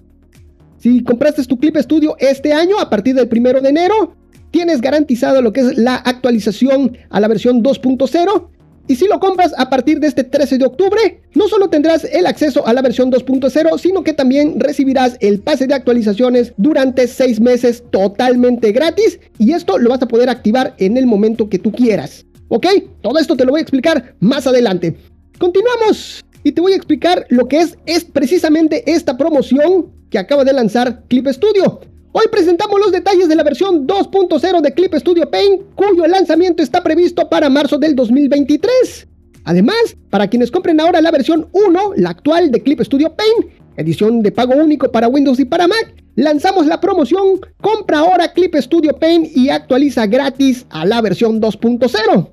si 0.78 1.02
compraste 1.02 1.44
tu 1.44 1.58
Clip 1.58 1.76
Studio 1.76 2.16
este 2.18 2.52
año, 2.52 2.78
a 2.78 2.88
partir 2.88 3.14
del 3.14 3.28
1 3.30 3.61
de 3.61 3.68
enero, 3.68 4.14
tienes 4.50 4.80
garantizado 4.80 5.42
lo 5.42 5.52
que 5.52 5.61
es 5.61 5.76
la 5.76 5.97
actualización 5.97 6.97
a 7.11 7.20
la 7.20 7.28
versión 7.28 7.62
2.0. 7.62 8.49
Y 8.87 8.97
si 8.97 9.06
lo 9.06 9.20
compras 9.20 9.52
a 9.58 9.68
partir 9.68 10.00
de 10.00 10.06
este 10.06 10.25
13 10.25 10.56
de 10.56 10.64
octubre, 10.64 11.20
no 11.35 11.47
solo 11.47 11.68
tendrás 11.68 12.04
el 12.04 12.25
acceso 12.25 12.66
a 12.66 12.73
la 12.73 12.80
versión 12.80 13.12
2.0, 13.12 13.78
sino 13.78 14.02
que 14.02 14.14
también 14.14 14.58
recibirás 14.58 15.18
el 15.20 15.40
pase 15.40 15.66
de 15.66 15.75
actualizaciones 15.75 16.54
durante 16.56 17.06
6 17.06 17.40
meses 17.40 17.85
totalmente 17.90 18.73
gratis. 18.73 19.20
Y 19.38 19.52
esto 19.52 19.76
lo 19.76 19.90
vas 19.90 20.00
a 20.00 20.08
poder 20.08 20.30
activar 20.30 20.75
en 20.78 20.97
el 20.97 21.06
momento 21.06 21.50
que 21.50 21.58
tú 21.58 21.70
quieras. 21.70 22.25
¿Ok? 22.49 22.66
Todo 23.02 23.18
esto 23.18 23.37
te 23.37 23.44
lo 23.44 23.50
voy 23.50 23.58
a 23.58 23.62
explicar 23.62 24.14
más 24.20 24.47
adelante. 24.47 24.97
Continuamos 25.38 26.25
y 26.42 26.52
te 26.52 26.61
voy 26.61 26.73
a 26.73 26.76
explicar 26.76 27.26
lo 27.28 27.49
que 27.49 27.61
es, 27.61 27.78
es 27.87 28.04
precisamente 28.04 28.90
esta 28.90 29.16
promoción 29.16 29.92
que 30.11 30.18
acaba 30.18 30.45
de 30.45 30.52
lanzar 30.52 31.04
Clip 31.09 31.26
Studio. 31.28 31.80
Hoy 32.12 32.25
presentamos 32.30 32.80
los 32.80 32.92
detalles 32.92 33.28
de 33.28 33.37
la 33.37 33.42
versión 33.42 33.87
2.0 33.87 34.61
de 34.61 34.73
Clip 34.73 34.95
Studio 34.95 35.30
Paint, 35.30 35.62
cuyo 35.75 36.07
lanzamiento 36.07 36.62
está 36.62 36.83
previsto 36.83 37.28
para 37.28 37.50
marzo 37.50 37.78
del 37.78 37.95
2023. 37.95 39.07
Además, 39.45 39.76
para 40.11 40.28
quienes 40.28 40.50
compren 40.50 40.80
ahora 40.80 41.00
la 41.00 41.11
versión 41.11 41.49
1, 41.52 41.92
la 41.97 42.11
actual 42.11 42.50
de 42.50 42.62
Clip 42.62 42.80
Studio 42.80 43.14
Paint, 43.14 43.52
edición 43.76 44.23
de 44.23 44.33
pago 44.33 44.54
único 44.54 44.90
para 44.90 45.09
Windows 45.09 45.38
y 45.38 45.45
para 45.45 45.68
Mac, 45.68 45.95
lanzamos 46.16 46.66
la 46.66 46.80
promoción 46.80 47.40
Compra 47.61 47.99
ahora 47.99 48.33
Clip 48.33 48.54
Studio 48.57 48.99
Paint 48.99 49.37
y 49.37 49.50
actualiza 49.50 50.07
gratis 50.07 50.66
a 50.71 50.85
la 50.85 51.00
versión 51.00 51.40
2.0. 51.40 52.30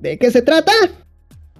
¿De 0.00 0.18
qué 0.18 0.30
se 0.30 0.42
trata? 0.42 0.72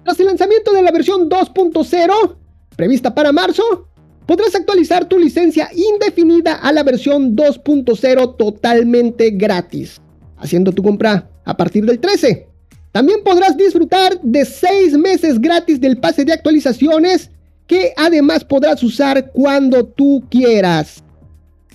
Tras 0.05 0.19
el 0.19 0.27
lanzamiento 0.27 0.71
de 0.71 0.83
la 0.83 0.91
versión 0.91 1.27
2.0, 1.27 2.35
prevista 2.75 3.15
para 3.15 3.31
marzo, 3.31 3.87
podrás 4.27 4.53
actualizar 4.53 5.05
tu 5.05 5.17
licencia 5.17 5.67
indefinida 5.73 6.53
a 6.53 6.71
la 6.71 6.83
versión 6.83 7.35
2.0 7.35 8.37
totalmente 8.37 9.31
gratis, 9.31 9.99
haciendo 10.37 10.71
tu 10.71 10.83
compra 10.83 11.27
a 11.43 11.57
partir 11.57 11.85
del 11.85 11.99
13. 11.99 12.47
También 12.91 13.23
podrás 13.23 13.57
disfrutar 13.57 14.21
de 14.21 14.45
6 14.45 14.95
meses 14.99 15.41
gratis 15.41 15.81
del 15.81 15.97
pase 15.97 16.23
de 16.23 16.33
actualizaciones 16.33 17.31
que 17.65 17.91
además 17.97 18.43
podrás 18.43 18.83
usar 18.83 19.31
cuando 19.31 19.87
tú 19.87 20.23
quieras. 20.29 21.03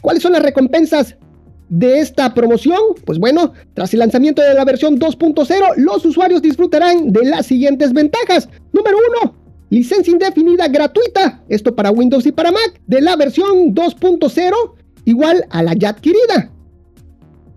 ¿Cuáles 0.00 0.22
son 0.22 0.30
las 0.30 0.42
recompensas 0.42 1.16
de 1.70 2.00
esta 2.00 2.34
promoción? 2.34 2.78
Pues 3.06 3.18
bueno, 3.18 3.54
tras 3.72 3.94
el 3.94 4.00
lanzamiento 4.00 4.42
de 4.42 4.52
la 4.52 4.64
versión 4.64 4.98
2.0, 4.98 5.76
los 5.76 6.04
usuarios 6.04 6.42
disfrutarán 6.42 7.12
de 7.12 7.24
las 7.24 7.46
siguientes 7.46 7.94
ventajas. 7.94 8.48
Número 8.72 8.98
1, 9.22 9.34
licencia 9.70 10.12
indefinida 10.12 10.68
gratuita, 10.68 11.42
esto 11.48 11.74
para 11.74 11.90
Windows 11.90 12.26
y 12.26 12.32
para 12.32 12.52
Mac, 12.52 12.80
de 12.86 13.00
la 13.00 13.16
versión 13.16 13.74
2.0 13.74 14.52
igual 15.06 15.46
a 15.50 15.62
la 15.62 15.72
ya 15.74 15.90
adquirida. 15.90 16.50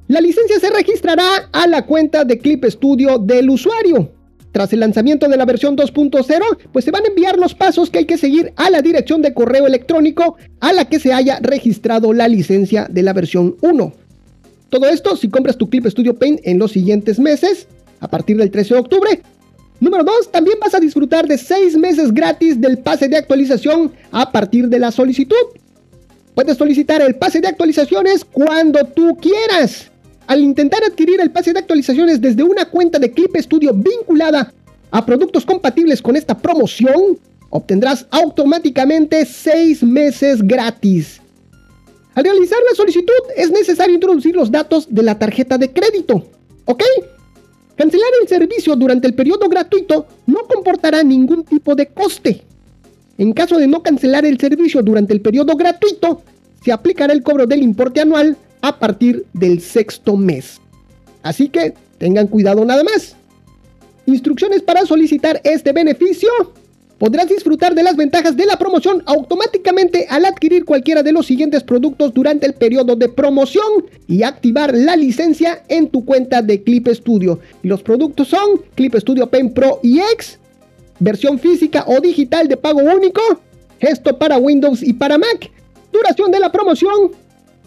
La 0.07 0.21
licencia 0.21 0.59
se 0.59 0.69
registrará 0.69 1.49
a 1.51 1.67
la 1.67 1.85
cuenta 1.85 2.23
de 2.23 2.37
Clip 2.37 2.63
Studio 2.65 3.17
del 3.17 3.49
usuario. 3.49 4.11
Tras 4.51 4.71
el 4.71 4.81
lanzamiento 4.81 5.27
de 5.27 5.37
la 5.37 5.45
versión 5.45 5.75
2.0, 5.75 6.43
pues 6.71 6.85
se 6.85 6.91
van 6.91 7.03
a 7.03 7.07
enviar 7.07 7.39
los 7.39 7.55
pasos 7.55 7.89
que 7.89 7.99
hay 7.99 8.05
que 8.05 8.19
seguir 8.19 8.53
a 8.55 8.69
la 8.69 8.83
dirección 8.83 9.23
de 9.23 9.33
correo 9.33 9.65
electrónico 9.65 10.35
a 10.59 10.73
la 10.73 10.85
que 10.85 10.99
se 10.99 11.11
haya 11.11 11.39
registrado 11.41 12.13
la 12.13 12.27
licencia 12.27 12.87
de 12.87 13.01
la 13.01 13.13
versión 13.13 13.55
1. 13.61 13.93
Todo 14.73 14.89
esto 14.89 15.15
si 15.15 15.29
compras 15.29 15.55
tu 15.55 15.69
Clip 15.69 15.85
Studio 15.85 16.15
Paint 16.15 16.39
en 16.45 16.57
los 16.57 16.71
siguientes 16.71 17.19
meses, 17.19 17.67
a 17.99 18.07
partir 18.07 18.37
del 18.37 18.49
13 18.49 18.73
de 18.73 18.79
octubre, 18.79 19.21
Número 19.79 20.03
2, 20.03 20.31
también 20.31 20.57
vas 20.59 20.73
a 20.73 20.79
disfrutar 20.79 21.27
de 21.27 21.37
6 21.37 21.77
meses 21.77 22.11
gratis 22.11 22.59
del 22.59 22.79
pase 22.79 23.07
de 23.07 23.17
actualización 23.17 23.91
a 24.11 24.31
partir 24.31 24.69
de 24.69 24.79
la 24.79 24.91
solicitud. 24.91 25.35
Puedes 26.33 26.57
solicitar 26.57 27.03
el 27.03 27.13
pase 27.13 27.39
de 27.39 27.49
actualizaciones 27.49 28.25
cuando 28.25 28.83
tú 28.85 29.15
quieras. 29.17 29.91
Al 30.25 30.41
intentar 30.41 30.83
adquirir 30.83 31.21
el 31.21 31.29
pase 31.29 31.53
de 31.53 31.59
actualizaciones 31.59 32.19
desde 32.19 32.41
una 32.41 32.65
cuenta 32.65 32.97
de 32.97 33.11
Clip 33.11 33.35
Studio 33.37 33.75
vinculada 33.75 34.51
a 34.89 35.05
productos 35.05 35.45
compatibles 35.45 36.01
con 36.01 36.15
esta 36.15 36.35
promoción, 36.35 37.19
obtendrás 37.51 38.07
automáticamente 38.09 39.23
6 39.23 39.83
meses 39.83 40.41
gratis. 40.41 41.21
Al 42.15 42.23
realizar 42.23 42.59
la 42.69 42.75
solicitud 42.75 43.11
es 43.35 43.49
necesario 43.49 43.95
introducir 43.95 44.35
los 44.35 44.51
datos 44.51 44.87
de 44.89 45.03
la 45.03 45.17
tarjeta 45.17 45.57
de 45.57 45.71
crédito, 45.71 46.27
¿ok? 46.65 46.83
Cancelar 47.75 48.09
el 48.21 48.27
servicio 48.27 48.75
durante 48.75 49.07
el 49.07 49.15
periodo 49.15 49.49
gratuito 49.49 50.05
no 50.27 50.43
comportará 50.43 51.03
ningún 51.03 51.43
tipo 51.43 51.73
de 51.73 51.87
coste. 51.87 52.43
En 53.17 53.33
caso 53.33 53.57
de 53.57 53.67
no 53.67 53.81
cancelar 53.81 54.25
el 54.25 54.39
servicio 54.39 54.83
durante 54.83 55.13
el 55.13 55.21
periodo 55.21 55.55
gratuito, 55.55 56.21
se 56.63 56.71
aplicará 56.71 57.13
el 57.13 57.23
cobro 57.23 57.47
del 57.47 57.63
importe 57.63 58.01
anual 58.01 58.37
a 58.61 58.77
partir 58.77 59.25
del 59.33 59.59
sexto 59.59 60.15
mes. 60.15 60.59
Así 61.23 61.49
que 61.49 61.73
tengan 61.97 62.27
cuidado 62.27 62.63
nada 62.63 62.83
más. 62.83 63.15
Instrucciones 64.05 64.61
para 64.61 64.85
solicitar 64.85 65.41
este 65.43 65.71
beneficio 65.71 66.29
podrás 66.97 67.27
disfrutar 67.27 67.75
de 67.75 67.83
las 67.83 67.95
ventajas 67.95 68.35
de 68.37 68.45
la 68.45 68.57
promoción 68.57 69.03
automáticamente 69.05 70.07
al 70.09 70.25
adquirir 70.25 70.65
cualquiera 70.65 71.03
de 71.03 71.11
los 71.11 71.25
siguientes 71.25 71.63
productos 71.63 72.13
durante 72.13 72.45
el 72.45 72.53
periodo 72.53 72.95
de 72.95 73.09
promoción 73.09 73.85
y 74.07 74.23
activar 74.23 74.73
la 74.75 74.95
licencia 74.95 75.63
en 75.67 75.87
tu 75.89 76.05
cuenta 76.05 76.41
de 76.41 76.63
Clip 76.63 76.87
Studio. 76.89 77.39
Y 77.61 77.67
los 77.67 77.83
productos 77.83 78.29
son 78.29 78.61
Clip 78.75 78.95
Studio 78.95 79.27
Pen 79.27 79.53
Pro 79.53 79.79
X, 79.83 80.39
versión 80.99 81.39
física 81.39 81.83
o 81.87 81.99
digital 81.99 82.47
de 82.47 82.57
pago 82.57 82.81
único, 82.81 83.21
gesto 83.79 84.17
para 84.17 84.37
Windows 84.37 84.81
y 84.81 84.93
para 84.93 85.17
Mac. 85.17 85.51
Duración 85.91 86.31
de 86.31 86.39
la 86.39 86.51
promoción 86.51 87.11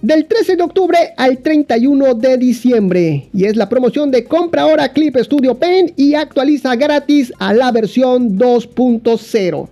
del 0.06 0.26
13 0.26 0.54
de 0.54 0.62
octubre 0.62 0.98
al 1.16 1.38
31 1.38 2.14
de 2.14 2.38
diciembre. 2.38 3.28
Y 3.34 3.44
es 3.44 3.56
la 3.56 3.68
promoción 3.68 4.12
de 4.12 4.22
compra 4.22 4.62
ahora 4.62 4.92
Clip 4.92 5.16
Studio 5.16 5.56
Paint 5.56 5.98
y 5.98 6.14
actualiza 6.14 6.76
gratis 6.76 7.32
a 7.40 7.52
la 7.52 7.72
versión 7.72 8.38
2.0. 8.38 9.68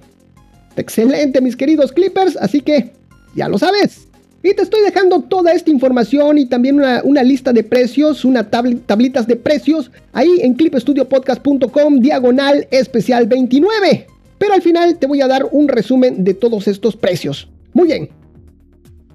Excelente 0.76 1.40
mis 1.40 1.54
queridos 1.54 1.92
clippers, 1.92 2.36
así 2.36 2.60
que 2.60 2.90
ya 3.36 3.48
lo 3.48 3.58
sabes. 3.58 4.08
Y 4.42 4.52
te 4.54 4.62
estoy 4.62 4.82
dejando 4.82 5.20
toda 5.20 5.52
esta 5.52 5.70
información 5.70 6.36
y 6.36 6.46
también 6.46 6.80
una, 7.04 7.22
lista 7.22 7.52
de 7.52 7.62
precios, 7.62 8.24
una 8.24 8.50
tablitas 8.50 9.28
de 9.28 9.36
precios 9.36 9.92
ahí 10.12 10.40
en 10.40 10.54
clipstudiopodcast.com 10.54 12.00
diagonal 12.00 12.66
especial 12.72 13.28
29. 13.28 14.08
Pero 14.38 14.52
al 14.52 14.62
final 14.62 14.98
te 14.98 15.06
voy 15.06 15.20
a 15.20 15.28
dar 15.28 15.46
un 15.52 15.68
resumen 15.68 16.24
de 16.24 16.34
todos 16.34 16.66
estos 16.66 16.96
precios. 16.96 17.48
Muy 17.72 17.86
bien, 17.86 18.08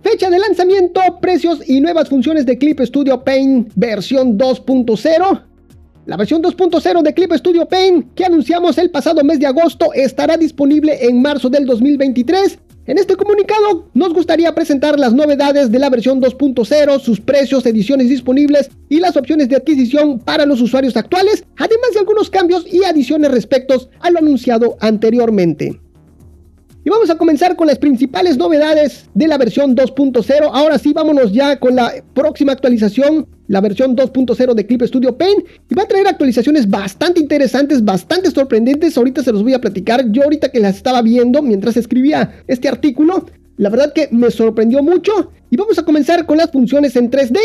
Fecha 0.01 0.29
de 0.29 0.39
lanzamiento, 0.39 1.01
precios 1.19 1.59
y 1.67 1.81
nuevas 1.81 2.07
funciones 2.07 2.45
de 2.45 2.57
Clip 2.57 2.79
Studio 2.79 3.21
Paint 3.21 3.69
versión 3.75 4.37
2.0. 4.37 5.43
La 6.05 6.15
versión 6.15 6.41
2.0 6.41 7.01
de 7.01 7.13
Clip 7.13 7.33
Studio 7.33 7.67
Paint 7.67 8.13
que 8.15 8.23
anunciamos 8.23 8.77
el 8.77 8.91
pasado 8.91 9.23
mes 9.25 9.41
de 9.41 9.47
agosto 9.47 9.91
estará 9.93 10.37
disponible 10.37 11.05
en 11.05 11.21
marzo 11.21 11.49
del 11.49 11.65
2023. 11.65 12.59
En 12.85 12.97
este 12.97 13.17
comunicado 13.17 13.89
nos 13.93 14.13
gustaría 14.13 14.55
presentar 14.55 14.97
las 14.97 15.13
novedades 15.13 15.69
de 15.69 15.79
la 15.79 15.89
versión 15.89 16.21
2.0, 16.21 16.99
sus 17.01 17.19
precios, 17.19 17.65
ediciones 17.65 18.07
disponibles 18.07 18.71
y 18.87 19.01
las 19.01 19.17
opciones 19.17 19.49
de 19.49 19.57
adquisición 19.57 20.19
para 20.19 20.45
los 20.45 20.61
usuarios 20.61 20.95
actuales, 20.95 21.43
además 21.57 21.91
de 21.93 21.99
algunos 21.99 22.29
cambios 22.29 22.65
y 22.71 22.85
adiciones 22.85 23.31
respecto 23.31 23.89
a 23.99 24.09
lo 24.11 24.19
anunciado 24.19 24.77
anteriormente. 24.79 25.81
Vamos 26.89 27.11
a 27.11 27.17
comenzar 27.19 27.55
con 27.55 27.67
las 27.67 27.77
principales 27.77 28.35
novedades 28.35 29.05
de 29.13 29.27
la 29.27 29.37
versión 29.37 29.75
2.0. 29.75 30.49
Ahora 30.51 30.79
sí, 30.79 30.91
vámonos 30.91 31.31
ya 31.31 31.59
con 31.59 31.75
la 31.75 31.93
próxima 32.15 32.51
actualización, 32.51 33.27
la 33.47 33.61
versión 33.61 33.95
2.0 33.95 34.55
de 34.55 34.65
Clip 34.65 34.81
Studio 34.81 35.15
Paint. 35.15 35.45
Y 35.69 35.75
va 35.75 35.83
a 35.83 35.87
traer 35.87 36.07
actualizaciones 36.07 36.67
bastante 36.67 37.19
interesantes, 37.19 37.85
bastante 37.85 38.31
sorprendentes. 38.31 38.97
Ahorita 38.97 39.21
se 39.23 39.31
los 39.31 39.43
voy 39.43 39.53
a 39.53 39.61
platicar. 39.61 40.03
Yo 40.09 40.23
ahorita 40.23 40.49
que 40.49 40.59
las 40.59 40.77
estaba 40.77 41.03
viendo 41.03 41.43
mientras 41.43 41.77
escribía 41.77 42.41
este 42.47 42.67
artículo, 42.67 43.27
la 43.57 43.69
verdad 43.69 43.93
que 43.93 44.09
me 44.11 44.31
sorprendió 44.31 44.81
mucho. 44.81 45.31
Y 45.51 45.57
vamos 45.57 45.77
a 45.77 45.85
comenzar 45.85 46.25
con 46.25 46.37
las 46.37 46.51
funciones 46.51 46.95
en 46.95 47.11
3D. 47.11 47.37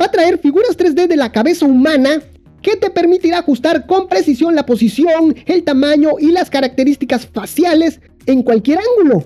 Va 0.00 0.06
a 0.06 0.10
traer 0.10 0.38
figuras 0.38 0.78
3D 0.78 1.08
de 1.08 1.16
la 1.16 1.30
cabeza 1.30 1.66
humana 1.66 2.22
que 2.62 2.76
te 2.76 2.90
permitirá 2.90 3.38
ajustar 3.38 3.86
con 3.86 4.08
precisión 4.08 4.54
la 4.54 4.66
posición, 4.66 5.34
el 5.46 5.62
tamaño 5.62 6.12
y 6.18 6.30
las 6.32 6.50
características 6.50 7.26
faciales 7.26 8.00
en 8.26 8.42
cualquier 8.42 8.78
ángulo. 8.78 9.24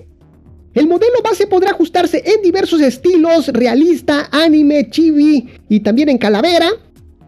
El 0.73 0.87
modelo 0.87 1.21
base 1.23 1.47
podrá 1.47 1.71
ajustarse 1.71 2.21
en 2.25 2.41
diversos 2.41 2.81
estilos, 2.81 3.47
realista, 3.47 4.27
anime, 4.31 4.89
chibi 4.89 5.47
y 5.69 5.79
también 5.79 6.09
en 6.09 6.17
calavera. 6.17 6.69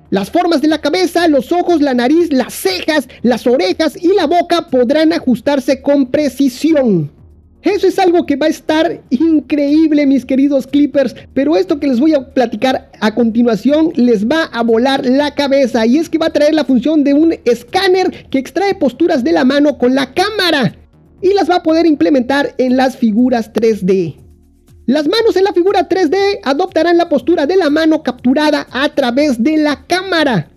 Las 0.10 0.30
formas 0.30 0.62
de 0.62 0.68
la 0.68 0.80
cabeza, 0.80 1.28
los 1.28 1.52
ojos, 1.52 1.82
la 1.82 1.94
nariz, 1.94 2.32
las 2.32 2.54
cejas, 2.54 3.08
las 3.24 3.48
orejas 3.48 4.02
y 4.02 4.14
la 4.14 4.26
boca 4.26 4.68
podrán 4.70 5.14
ajustarse 5.14 5.82
con 5.82 6.08
precisión. 6.08 7.12
Eso 7.62 7.88
es 7.88 8.00
algo 8.00 8.26
que 8.26 8.36
va 8.36 8.46
a 8.46 8.50
estar 8.50 9.02
increíble, 9.10 10.06
mis 10.06 10.26
queridos 10.26 10.68
clippers. 10.68 11.16
Pero 11.34 11.58
esto 11.58 11.80
que 11.80 11.88
les 11.88 12.00
voy 12.00 12.14
a 12.14 12.34
platicar 12.34 12.90
a 13.00 13.14
continuación 13.14 13.92
les 13.96 14.26
va 14.26 14.44
a 14.44 14.64
volar 14.64 15.06
la 15.06 15.36
cabeza. 15.36 15.86
Y 15.86 15.98
es 15.98 16.10
que 16.10 16.18
va 16.18 16.28
a 16.28 16.34
traer 16.34 16.54
la 16.54 16.64
función 16.66 17.04
de 17.04 17.14
un 17.14 17.34
escáner 17.44 18.28
que 18.30 18.40
extrae 18.40 18.76
posturas 18.76 19.24
de 19.24 19.34
la 19.34 19.44
mano 19.44 19.78
con 19.78 19.96
la 19.96 20.14
cámara. 20.14 20.76
Y 21.22 21.34
las 21.34 21.50
va 21.50 21.58
a 21.58 21.64
poder 21.64 21.86
implementar 21.86 22.54
en 22.58 22.78
las 22.78 22.98
figuras 22.98 23.52
3D. 23.54 24.18
Las 24.86 25.08
manos 25.08 25.36
en 25.36 25.44
la 25.44 25.54
figura 25.54 25.90
3D 25.90 26.40
adoptarán 26.44 26.98
la 26.98 27.10
postura 27.10 27.46
de 27.46 27.58
la 27.58 27.70
mano 27.70 28.04
capturada 28.04 28.68
a 28.72 28.90
través 28.90 29.42
de 29.44 29.58
la 29.58 29.84
cámara. 29.86 30.50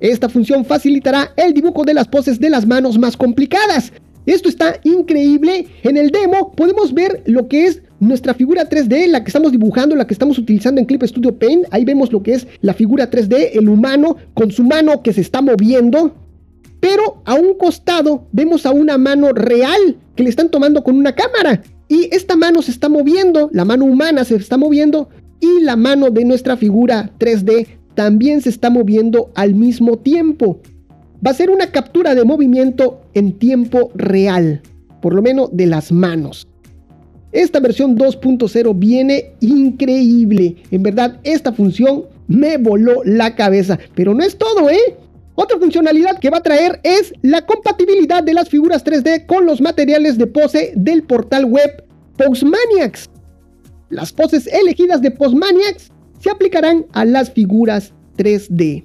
Esta 0.00 0.28
función 0.28 0.64
facilitará 0.64 1.32
el 1.36 1.52
dibujo 1.52 1.84
de 1.84 1.94
las 1.94 2.08
poses 2.08 2.40
de 2.40 2.50
las 2.50 2.66
manos 2.66 2.98
más 2.98 3.16
complicadas, 3.16 3.92
esto 4.26 4.48
está 4.48 4.80
increíble. 4.84 5.66
En 5.82 5.96
el 5.96 6.10
demo 6.10 6.52
podemos 6.52 6.94
ver 6.94 7.22
lo 7.26 7.46
que 7.46 7.66
es 7.66 7.82
nuestra 8.00 8.32
figura 8.32 8.68
3D, 8.68 9.08
la 9.08 9.22
que 9.22 9.28
estamos 9.28 9.52
dibujando, 9.52 9.94
la 9.94 10.06
que 10.06 10.14
estamos 10.14 10.38
utilizando 10.38 10.80
en 10.80 10.86
Clip 10.86 11.02
Studio 11.02 11.38
Paint. 11.38 11.66
Ahí 11.70 11.84
vemos 11.84 12.10
lo 12.10 12.22
que 12.22 12.32
es 12.32 12.46
la 12.62 12.72
figura 12.72 13.10
3D, 13.10 13.50
el 13.52 13.68
humano 13.68 14.16
con 14.32 14.50
su 14.50 14.64
mano 14.64 15.02
que 15.02 15.12
se 15.12 15.20
está 15.20 15.42
moviendo. 15.42 16.14
Pero 16.84 17.22
a 17.24 17.32
un 17.32 17.54
costado 17.54 18.26
vemos 18.30 18.66
a 18.66 18.70
una 18.70 18.98
mano 18.98 19.32
real 19.32 19.96
que 20.14 20.22
le 20.22 20.28
están 20.28 20.50
tomando 20.50 20.84
con 20.84 20.98
una 20.98 21.14
cámara. 21.14 21.62
Y 21.88 22.14
esta 22.14 22.36
mano 22.36 22.60
se 22.60 22.72
está 22.72 22.90
moviendo, 22.90 23.48
la 23.52 23.64
mano 23.64 23.86
humana 23.86 24.22
se 24.24 24.36
está 24.36 24.58
moviendo 24.58 25.08
y 25.40 25.62
la 25.62 25.76
mano 25.76 26.10
de 26.10 26.26
nuestra 26.26 26.58
figura 26.58 27.10
3D 27.18 27.66
también 27.94 28.42
se 28.42 28.50
está 28.50 28.68
moviendo 28.68 29.30
al 29.34 29.54
mismo 29.54 29.96
tiempo 29.96 30.60
va 31.24 31.30
a 31.30 31.34
ser 31.34 31.50
una 31.50 31.70
captura 31.70 32.14
de 32.14 32.24
movimiento 32.24 33.00
en 33.14 33.38
tiempo 33.38 33.90
real, 33.94 34.60
por 35.00 35.14
lo 35.14 35.22
menos 35.22 35.48
de 35.52 35.66
las 35.66 35.90
manos. 35.90 36.46
Esta 37.32 37.60
versión 37.60 37.96
2.0 37.96 38.78
viene 38.78 39.32
increíble. 39.40 40.56
En 40.70 40.82
verdad, 40.82 41.18
esta 41.24 41.52
función 41.52 42.04
me 42.28 42.58
voló 42.58 43.02
la 43.04 43.34
cabeza. 43.34 43.78
Pero 43.94 44.14
no 44.14 44.22
es 44.22 44.36
todo, 44.36 44.70
¿eh? 44.70 44.96
Otra 45.36 45.58
funcionalidad 45.58 46.18
que 46.20 46.30
va 46.30 46.38
a 46.38 46.42
traer 46.42 46.80
es 46.84 47.12
la 47.22 47.44
compatibilidad 47.44 48.22
de 48.22 48.34
las 48.34 48.48
figuras 48.48 48.84
3D 48.84 49.26
con 49.26 49.46
los 49.46 49.60
materiales 49.60 50.16
de 50.16 50.28
pose 50.28 50.72
del 50.76 51.02
portal 51.02 51.44
web 51.46 51.84
Postmaniacs. 52.16 53.10
Las 53.90 54.12
poses 54.12 54.46
elegidas 54.46 55.02
de 55.02 55.10
Postmaniacs 55.10 55.90
se 56.20 56.30
aplicarán 56.30 56.86
a 56.92 57.04
las 57.04 57.32
figuras 57.32 57.92
3D. 58.16 58.84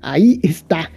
Ahí 0.00 0.38
está. 0.42 0.90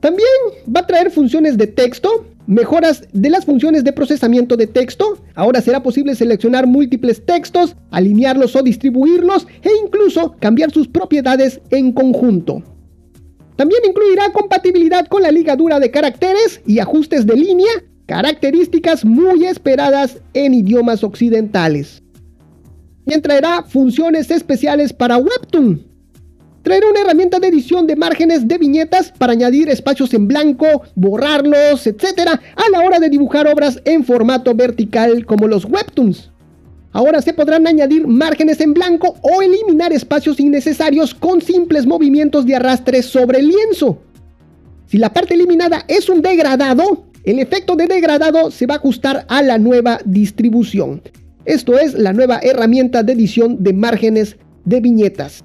También 0.00 0.28
va 0.74 0.80
a 0.80 0.86
traer 0.86 1.10
funciones 1.10 1.58
de 1.58 1.66
texto, 1.66 2.26
mejoras 2.46 3.06
de 3.12 3.30
las 3.30 3.44
funciones 3.44 3.84
de 3.84 3.92
procesamiento 3.92 4.56
de 4.56 4.66
texto. 4.66 5.18
Ahora 5.34 5.60
será 5.60 5.82
posible 5.82 6.14
seleccionar 6.14 6.66
múltiples 6.66 7.24
textos, 7.24 7.76
alinearlos 7.90 8.56
o 8.56 8.62
distribuirlos 8.62 9.46
e 9.62 9.70
incluso 9.84 10.36
cambiar 10.40 10.70
sus 10.70 10.88
propiedades 10.88 11.60
en 11.70 11.92
conjunto. 11.92 12.62
También 13.56 13.82
incluirá 13.88 14.32
compatibilidad 14.32 15.06
con 15.06 15.22
la 15.22 15.30
ligadura 15.30 15.78
de 15.78 15.90
caracteres 15.90 16.60
y 16.66 16.80
ajustes 16.80 17.26
de 17.26 17.36
línea, 17.36 17.70
características 18.06 19.04
muy 19.04 19.46
esperadas 19.46 20.18
en 20.34 20.54
idiomas 20.54 21.04
occidentales. 21.04 22.02
Y 23.06 23.20
traerá 23.20 23.62
funciones 23.62 24.30
especiales 24.30 24.92
para 24.92 25.18
Webtoon, 25.18 25.94
traerá 26.64 26.88
una 26.88 27.02
herramienta 27.02 27.38
de 27.38 27.48
edición 27.48 27.86
de 27.86 27.94
márgenes 27.94 28.48
de 28.48 28.58
viñetas 28.58 29.12
para 29.16 29.34
añadir 29.34 29.68
espacios 29.68 30.12
en 30.14 30.26
blanco, 30.26 30.82
borrarlos, 30.96 31.86
etc. 31.86 32.30
a 32.56 32.70
la 32.72 32.80
hora 32.80 32.98
de 32.98 33.10
dibujar 33.10 33.46
obras 33.46 33.80
en 33.84 34.02
formato 34.02 34.54
vertical 34.54 35.24
como 35.26 35.46
los 35.46 35.66
webtoons. 35.66 36.32
Ahora 36.94 37.20
se 37.20 37.34
podrán 37.34 37.66
añadir 37.66 38.06
márgenes 38.06 38.60
en 38.60 38.72
blanco 38.72 39.16
o 39.20 39.42
eliminar 39.42 39.92
espacios 39.92 40.38
innecesarios 40.38 41.12
con 41.12 41.42
simples 41.42 41.86
movimientos 41.86 42.46
de 42.46 42.54
arrastre 42.54 43.02
sobre 43.02 43.40
el 43.40 43.48
lienzo. 43.48 43.98
Si 44.86 44.98
la 44.98 45.12
parte 45.12 45.34
eliminada 45.34 45.84
es 45.88 46.08
un 46.08 46.22
degradado, 46.22 47.06
el 47.24 47.40
efecto 47.40 47.74
de 47.74 47.88
degradado 47.88 48.52
se 48.52 48.66
va 48.66 48.74
a 48.74 48.76
ajustar 48.76 49.26
a 49.28 49.42
la 49.42 49.58
nueva 49.58 49.98
distribución. 50.04 51.02
Esto 51.44 51.76
es 51.76 51.94
la 51.94 52.12
nueva 52.12 52.38
herramienta 52.40 53.02
de 53.02 53.14
edición 53.14 53.60
de 53.64 53.72
márgenes 53.72 54.36
de 54.64 54.80
viñetas. 54.80 55.42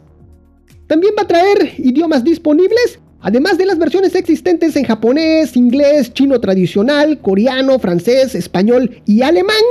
También 0.86 1.16
va 1.18 1.24
a 1.24 1.28
traer 1.28 1.74
idiomas 1.80 2.24
disponibles, 2.24 3.00
además 3.22 3.58
de 3.58 3.66
las 3.66 3.80
versiones 3.80 4.14
existentes 4.14 4.76
en 4.76 4.86
japonés, 4.86 5.58
inglés, 5.58 6.14
chino 6.14 6.40
tradicional, 6.40 7.20
coreano, 7.22 7.80
francés, 7.80 8.36
español 8.36 9.02
y 9.08 9.24
alemán. 9.24 9.64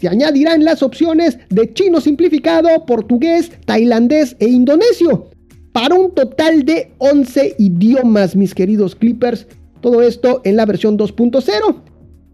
Se 0.00 0.08
añadirán 0.08 0.64
las 0.64 0.82
opciones 0.82 1.38
de 1.50 1.74
chino 1.74 2.00
simplificado, 2.00 2.86
portugués, 2.86 3.52
tailandés 3.66 4.34
e 4.38 4.48
indonesio. 4.48 5.28
Para 5.72 5.94
un 5.94 6.14
total 6.14 6.64
de 6.64 6.92
11 6.98 7.56
idiomas, 7.58 8.34
mis 8.34 8.54
queridos 8.54 8.96
clippers. 8.96 9.46
Todo 9.82 10.00
esto 10.00 10.40
en 10.44 10.56
la 10.56 10.64
versión 10.64 10.96
2.0. 10.96 11.82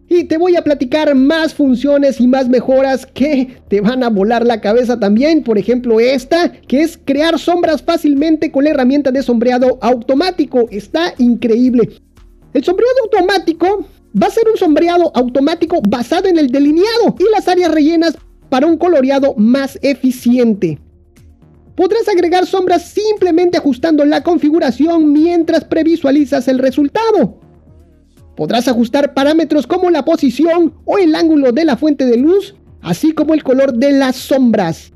Y 0.09 0.25
te 0.25 0.39
voy 0.39 0.55
a 0.55 0.63
platicar 0.63 1.13
más 1.17 1.55
funciones 1.55 2.21
y 2.21 2.29
más 2.29 2.49
mejoras 2.49 3.05
que 3.05 3.57
te 3.67 3.81
van 3.81 4.05
a 4.05 4.11
volar 4.11 4.47
la 4.47 4.61
cabeza 4.61 5.01
también. 5.01 5.43
Por 5.43 5.59
ejemplo, 5.59 5.99
esta, 5.99 6.53
que 6.53 6.83
es 6.83 6.97
crear 7.05 7.37
sombras 7.37 7.83
fácilmente 7.83 8.53
con 8.53 8.63
la 8.63 8.71
herramienta 8.71 9.11
de 9.11 9.25
sombreado 9.25 9.79
automático. 9.81 10.69
Está 10.71 11.15
increíble. 11.19 11.91
El 12.55 12.63
sombreado 12.63 12.95
automático 13.03 13.87
va 14.21 14.29
a 14.29 14.31
ser 14.31 14.45
un 14.51 14.57
sombreado 14.57 15.13
automático 15.15 15.81
basado 15.87 16.29
en 16.29 16.39
el 16.39 16.49
delineado 16.49 17.17
y 17.19 17.25
las 17.33 17.49
áreas 17.49 17.73
rellenas 17.73 18.17
para 18.49 18.67
un 18.67 18.79
coloreado 18.79 19.35
más 19.37 19.79
eficiente. 19.83 20.79
Podrás 21.75 22.09
agregar 22.09 22.47
sombras 22.47 22.91
simplemente 22.91 23.59
ajustando 23.59 24.05
la 24.05 24.23
configuración 24.23 25.13
mientras 25.13 25.65
previsualizas 25.65 26.49
el 26.49 26.59
resultado. 26.59 27.39
Podrás 28.35 28.69
ajustar 28.69 29.13
parámetros 29.13 29.67
como 29.67 29.91
la 29.91 30.05
posición 30.05 30.75
o 30.85 30.99
el 30.99 31.15
ángulo 31.15 31.53
de 31.53 31.65
la 31.65 31.77
fuente 31.77 32.07
de 32.07 32.17
luz, 32.17 32.55
así 32.81 33.13
como 33.13 33.35
el 33.35 33.43
color 33.43 33.75
de 33.75 33.93
las 33.93 34.17
sombras. 34.17 34.93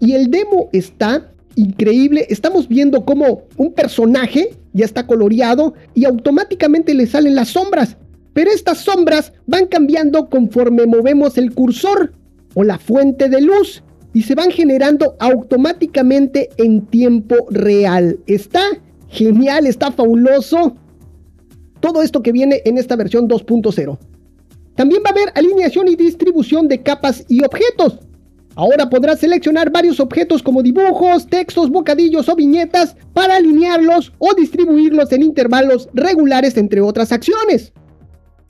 Y 0.00 0.12
el 0.12 0.30
demo 0.30 0.68
está 0.72 1.32
increíble. 1.54 2.26
Estamos 2.28 2.66
viendo 2.66 3.04
cómo 3.04 3.42
un 3.56 3.72
personaje 3.72 4.56
ya 4.72 4.84
está 4.84 5.06
coloreado 5.06 5.74
y 5.94 6.06
automáticamente 6.06 6.94
le 6.94 7.06
salen 7.06 7.34
las 7.34 7.48
sombras. 7.48 7.96
Pero 8.32 8.50
estas 8.50 8.78
sombras 8.78 9.32
van 9.46 9.66
cambiando 9.66 10.28
conforme 10.28 10.86
movemos 10.86 11.36
el 11.38 11.52
cursor 11.54 12.12
o 12.54 12.64
la 12.64 12.78
fuente 12.78 13.28
de 13.28 13.40
luz 13.40 13.82
y 14.12 14.22
se 14.22 14.34
van 14.34 14.50
generando 14.50 15.16
automáticamente 15.18 16.50
en 16.56 16.86
tiempo 16.86 17.36
real. 17.50 18.18
Está 18.26 18.62
genial, 19.08 19.66
está 19.66 19.92
fabuloso. 19.92 20.76
Todo 21.80 22.02
esto 22.02 22.22
que 22.22 22.32
viene 22.32 22.62
en 22.64 22.78
esta 22.78 22.96
versión 22.96 23.28
2.0. 23.28 23.98
También 24.74 25.02
va 25.04 25.10
a 25.10 25.12
haber 25.12 25.32
alineación 25.34 25.88
y 25.88 25.96
distribución 25.96 26.68
de 26.68 26.82
capas 26.82 27.24
y 27.28 27.44
objetos. 27.44 27.98
Ahora 28.56 28.90
podrás 28.90 29.20
seleccionar 29.20 29.70
varios 29.70 30.00
objetos 30.00 30.42
como 30.42 30.62
dibujos, 30.62 31.26
textos, 31.26 31.70
bocadillos 31.70 32.28
o 32.28 32.36
viñetas 32.36 32.96
para 33.12 33.36
alinearlos 33.36 34.12
o 34.18 34.34
distribuirlos 34.34 35.12
en 35.12 35.22
intervalos 35.22 35.88
regulares 35.94 36.56
entre 36.56 36.80
otras 36.80 37.12
acciones. 37.12 37.72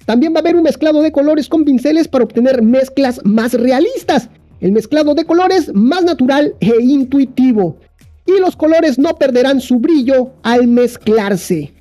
También 0.07 0.33
va 0.33 0.39
a 0.39 0.41
haber 0.41 0.57
un 0.57 0.63
mezclado 0.63 1.03
de 1.03 1.13
colores 1.13 1.49
con 1.49 1.65
pinceles 1.65 2.09
para 2.09 2.25
obtener 2.25 2.63
mezclas 2.63 3.21
más 3.25 3.55
realistas. 3.55 4.29
El 4.61 4.73
mezclado 4.73 5.15
de 5.15 5.25
colores 5.25 5.73
más 5.75 6.05
natural 6.05 6.55
e 6.61 6.73
intuitivo. 6.83 7.79
Y 8.27 8.41
los 8.41 8.57
colores 8.57 8.99
no 8.99 9.17
perderán 9.17 9.61
su 9.61 9.79
brillo 9.79 10.33
al 10.43 10.67
mezclarse. 10.67 11.73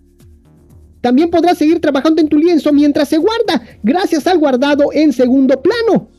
También 1.02 1.30
podrás 1.30 1.58
seguir 1.58 1.80
trabajando 1.80 2.22
en 2.22 2.28
tu 2.28 2.38
lienzo 2.38 2.74
mientras 2.74 3.08
se 3.10 3.18
guarda, 3.18 3.64
gracias 3.84 4.28
al 4.28 4.38
guardado 4.38 4.92
en 4.92 5.14
segundo 5.14 5.62
plano. 5.62 6.10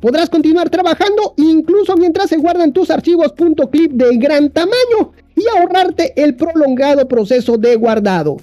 Podrás 0.00 0.28
continuar 0.28 0.70
trabajando 0.70 1.34
incluso 1.36 1.96
mientras 1.96 2.30
se 2.30 2.36
guardan 2.36 2.72
tus 2.72 2.90
archivos 2.90 3.32
.clip 3.70 3.92
de 3.92 4.16
gran 4.16 4.50
tamaño 4.50 5.12
y 5.34 5.42
ahorrarte 5.56 6.12
el 6.16 6.36
prolongado 6.36 7.06
proceso 7.06 7.58
de 7.58 7.76
guardado. 7.76 8.36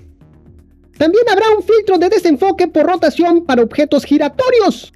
También 0.97 1.23
habrá 1.29 1.45
un 1.55 1.63
filtro 1.63 1.97
de 1.97 2.09
desenfoque 2.09 2.67
por 2.67 2.85
rotación 2.85 3.45
para 3.45 3.61
objetos 3.61 4.05
giratorios. 4.05 4.93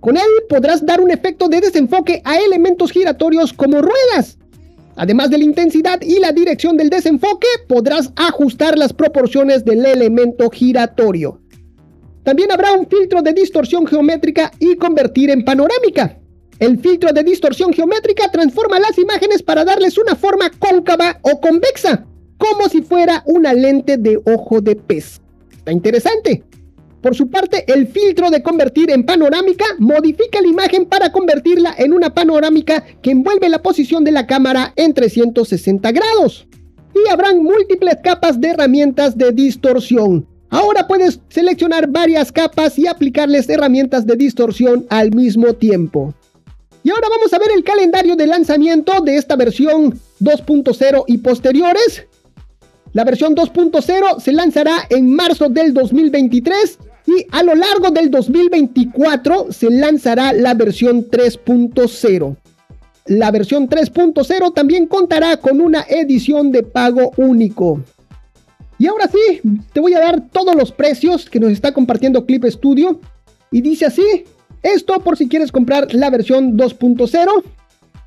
Con 0.00 0.16
él 0.16 0.28
podrás 0.48 0.84
dar 0.84 1.00
un 1.00 1.10
efecto 1.10 1.48
de 1.48 1.60
desenfoque 1.60 2.22
a 2.24 2.38
elementos 2.38 2.90
giratorios 2.90 3.52
como 3.52 3.82
ruedas. 3.82 4.38
Además 4.96 5.30
de 5.30 5.38
la 5.38 5.44
intensidad 5.44 6.00
y 6.02 6.18
la 6.18 6.32
dirección 6.32 6.76
del 6.76 6.90
desenfoque, 6.90 7.46
podrás 7.68 8.12
ajustar 8.16 8.76
las 8.78 8.92
proporciones 8.92 9.64
del 9.64 9.84
elemento 9.86 10.50
giratorio. 10.50 11.40
También 12.24 12.52
habrá 12.52 12.72
un 12.72 12.86
filtro 12.86 13.22
de 13.22 13.32
distorsión 13.32 13.86
geométrica 13.86 14.52
y 14.58 14.76
convertir 14.76 15.30
en 15.30 15.44
panorámica. 15.44 16.18
El 16.58 16.78
filtro 16.78 17.12
de 17.12 17.24
distorsión 17.24 17.72
geométrica 17.72 18.30
transforma 18.30 18.78
las 18.78 18.96
imágenes 18.98 19.42
para 19.42 19.64
darles 19.64 19.98
una 19.98 20.14
forma 20.14 20.50
cóncava 20.58 21.18
o 21.22 21.40
convexa, 21.40 22.06
como 22.38 22.68
si 22.68 22.82
fuera 22.82 23.22
una 23.26 23.52
lente 23.52 23.96
de 23.96 24.20
ojo 24.24 24.60
de 24.60 24.76
pez. 24.76 25.21
Está 25.62 25.70
interesante. 25.70 26.42
Por 27.00 27.14
su 27.14 27.30
parte, 27.30 27.64
el 27.72 27.86
filtro 27.86 28.30
de 28.30 28.42
convertir 28.42 28.90
en 28.90 29.06
panorámica 29.06 29.64
modifica 29.78 30.40
la 30.40 30.48
imagen 30.48 30.86
para 30.86 31.12
convertirla 31.12 31.72
en 31.78 31.92
una 31.92 32.12
panorámica 32.12 32.84
que 33.00 33.12
envuelve 33.12 33.48
la 33.48 33.62
posición 33.62 34.02
de 34.02 34.10
la 34.10 34.26
cámara 34.26 34.72
en 34.74 34.92
360 34.92 35.92
grados. 35.92 36.48
Y 36.92 37.08
habrán 37.08 37.44
múltiples 37.44 37.96
capas 38.02 38.40
de 38.40 38.48
herramientas 38.48 39.16
de 39.16 39.30
distorsión. 39.30 40.26
Ahora 40.50 40.88
puedes 40.88 41.20
seleccionar 41.28 41.86
varias 41.88 42.32
capas 42.32 42.76
y 42.76 42.88
aplicarles 42.88 43.48
herramientas 43.48 44.04
de 44.04 44.16
distorsión 44.16 44.84
al 44.90 45.14
mismo 45.14 45.54
tiempo. 45.54 46.12
Y 46.82 46.90
ahora 46.90 47.06
vamos 47.08 47.32
a 47.32 47.38
ver 47.38 47.50
el 47.54 47.62
calendario 47.62 48.16
de 48.16 48.26
lanzamiento 48.26 49.00
de 49.00 49.16
esta 49.16 49.36
versión 49.36 49.96
2.0 50.20 51.04
y 51.06 51.18
posteriores. 51.18 52.08
La 52.92 53.04
versión 53.04 53.34
2.0 53.34 54.20
se 54.20 54.32
lanzará 54.32 54.86
en 54.90 55.14
marzo 55.14 55.48
del 55.48 55.72
2023 55.72 56.78
y 57.06 57.26
a 57.30 57.42
lo 57.42 57.54
largo 57.54 57.90
del 57.90 58.10
2024 58.10 59.50
se 59.50 59.70
lanzará 59.70 60.32
la 60.32 60.52
versión 60.54 61.08
3.0. 61.08 62.36
La 63.06 63.30
versión 63.30 63.68
3.0 63.68 64.54
también 64.54 64.86
contará 64.86 65.38
con 65.38 65.60
una 65.60 65.84
edición 65.88 66.52
de 66.52 66.62
pago 66.62 67.12
único. 67.16 67.80
Y 68.78 68.86
ahora 68.86 69.08
sí, 69.08 69.40
te 69.72 69.80
voy 69.80 69.94
a 69.94 70.00
dar 70.00 70.28
todos 70.28 70.54
los 70.54 70.70
precios 70.70 71.30
que 71.30 71.40
nos 71.40 71.50
está 71.50 71.72
compartiendo 71.72 72.26
Clip 72.26 72.44
Studio. 72.44 73.00
Y 73.50 73.62
dice 73.62 73.86
así, 73.86 74.24
esto 74.62 75.00
por 75.00 75.16
si 75.16 75.28
quieres 75.28 75.50
comprar 75.50 75.92
la 75.94 76.10
versión 76.10 76.58
2.0, 76.58 77.42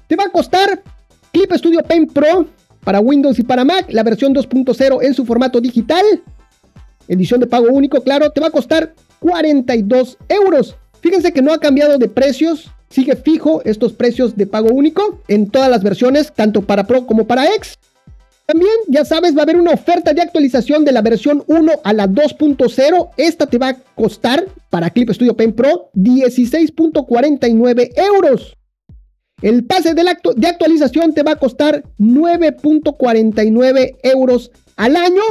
te 0.07 0.15
va 0.15 0.25
a 0.25 0.29
costar 0.29 0.83
Clip 1.31 1.51
Studio 1.53 1.81
Paint 1.81 2.13
Pro 2.13 2.47
para 2.85 3.01
Windows 3.01 3.37
y 3.39 3.43
para 3.43 3.65
Mac, 3.65 3.87
la 3.89 4.03
versión 4.03 4.33
2.0 4.33 5.03
en 5.03 5.13
su 5.13 5.25
formato 5.25 5.59
digital, 5.59 6.05
edición 7.09 7.41
de 7.41 7.47
pago 7.47 7.67
único, 7.67 8.01
claro, 8.01 8.29
te 8.29 8.39
va 8.39 8.47
a 8.47 8.51
costar 8.51 8.93
42 9.19 10.17
euros. 10.29 10.77
Fíjense 11.01 11.33
que 11.33 11.41
no 11.41 11.51
ha 11.51 11.59
cambiado 11.59 11.97
de 11.97 12.07
precios, 12.07 12.71
sigue 12.89 13.15
fijo 13.15 13.61
estos 13.65 13.91
precios 13.91 14.37
de 14.37 14.47
pago 14.47 14.69
único 14.69 15.21
en 15.27 15.49
todas 15.49 15.69
las 15.69 15.83
versiones, 15.83 16.31
tanto 16.33 16.61
para 16.61 16.85
Pro 16.85 17.05
como 17.05 17.27
para 17.27 17.53
X. 17.55 17.77
También, 18.45 18.71
ya 18.87 19.03
sabes, 19.03 19.35
va 19.35 19.39
a 19.39 19.43
haber 19.43 19.57
una 19.57 19.71
oferta 19.71 20.13
de 20.13 20.21
actualización 20.21 20.85
de 20.85 20.91
la 20.91 21.01
versión 21.01 21.43
1 21.47 21.71
a 21.83 21.93
la 21.93 22.07
2.0. 22.07 23.09
Esta 23.17 23.47
te 23.47 23.57
va 23.57 23.69
a 23.69 23.77
costar 23.95 24.45
para 24.69 24.91
Clip 24.91 25.09
Studio 25.09 25.35
Paint 25.35 25.55
Pro 25.55 25.89
16.49 25.95 27.89
euros. 27.95 28.55
El 29.41 29.65
pase 29.65 29.93
de, 29.93 30.01
actualización 30.47 31.13
te 31.13 31.23
va 31.23 31.31
a 31.31 31.35
costar 31.35 31.83
9.49 31.99 33.97
euros 34.03 34.49
al 34.77 34.95
año 34.95 35.23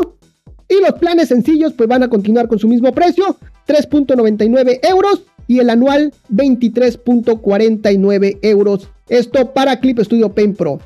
y 0.69 0.75
los 0.81 0.93
planes 0.99 1.29
sencillos 1.29 1.73
pues 1.73 1.89
van 1.89 2.03
a 2.03 2.09
continuar 2.09 2.49
con 2.49 2.59
su 2.59 2.69
mismo 2.69 2.93
precio, 2.93 3.39
3.99 3.67 4.81
euros 4.83 5.23
y 5.47 5.61
el 5.61 5.71
anual 5.71 6.13
23.49 6.31 8.41
euros. 8.43 8.89
Esto 9.09 9.53
para 9.53 9.81
Clip 9.81 10.01
Studio 10.01 10.35
Paint 10.35 10.57
Pro. 10.57 10.81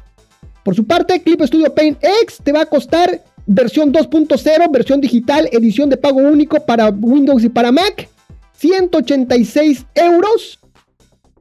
Por 0.64 0.74
su 0.74 0.86
parte, 0.86 1.22
Clip 1.22 1.40
Studio 1.42 1.74
Paint 1.74 1.98
X 2.02 2.38
te 2.42 2.52
va 2.52 2.62
a 2.62 2.66
costar 2.66 3.22
versión 3.46 3.92
2.0, 3.92 4.70
versión 4.70 5.00
digital, 5.00 5.48
edición 5.52 5.90
de 5.90 5.96
pago 5.96 6.18
único 6.18 6.64
para 6.66 6.90
Windows 6.90 7.42
y 7.42 7.48
para 7.48 7.72
Mac, 7.72 8.08
186 8.52 9.86
euros. 9.94 10.60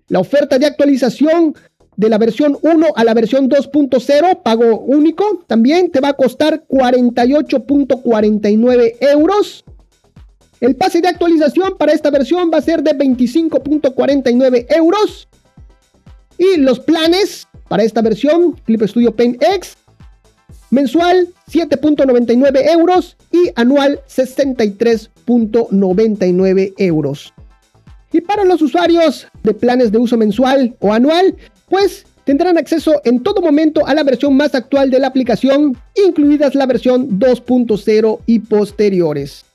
La 0.10 0.20
oferta 0.20 0.58
de 0.58 0.66
actualización 0.66 1.54
de 1.98 2.10
la 2.10 2.18
versión 2.18 2.58
1 2.62 2.88
a 2.96 3.04
la 3.04 3.14
versión 3.14 3.50
2.0, 3.50 4.44
pago 4.44 4.80
único, 4.80 5.44
también 5.48 5.92
te 5.92 6.00
va 6.00 6.08
a 6.10 6.14
costar 6.14 6.64
48.49 6.68 8.96
euros. 9.02 9.66
El 10.62 10.76
pase 10.76 11.02
de 11.02 11.08
actualización 11.08 11.76
para 11.78 11.92
esta 11.92 12.10
versión 12.10 12.50
va 12.54 12.60
a 12.60 12.62
ser 12.62 12.84
de 12.84 12.92
25.49 12.92 14.68
euros. 14.76 15.28
Y 16.38 16.58
los 16.58 16.80
planes 16.80 17.48
para 17.68 17.84
esta 17.84 18.02
versión, 18.02 18.54
Clip 18.64 18.82
Studio 18.84 19.14
Paint 19.16 19.44
X, 19.44 19.76
mensual 20.70 21.30
7.99 21.52 22.72
euros 22.72 23.18
y 23.32 23.50
anual 23.56 24.02
63.99 24.08 26.74
euros. 26.78 27.34
Y 28.12 28.22
para 28.22 28.46
los 28.46 28.62
usuarios 28.62 29.28
de 29.44 29.54
planes 29.54 29.92
de 29.92 29.98
uso 29.98 30.18
mensual 30.18 30.76
o 30.80 30.94
anual, 30.94 31.36
pues 31.70 32.06
tendrán 32.24 32.58
acceso 32.58 33.02
en 33.06 33.22
todo 33.22 33.42
momento 33.42 33.86
a 33.86 33.94
la 33.94 34.04
versión 34.04 34.36
más 34.36 34.56
actual 34.56 34.90
de 34.90 35.00
la 35.00 35.08
aplicación, 35.08 35.78
incluidas 35.96 36.56
la 36.56 36.66
versión 36.66 37.20
2.0 37.20 38.20
y 38.26 38.40
posteriores. 38.40 39.46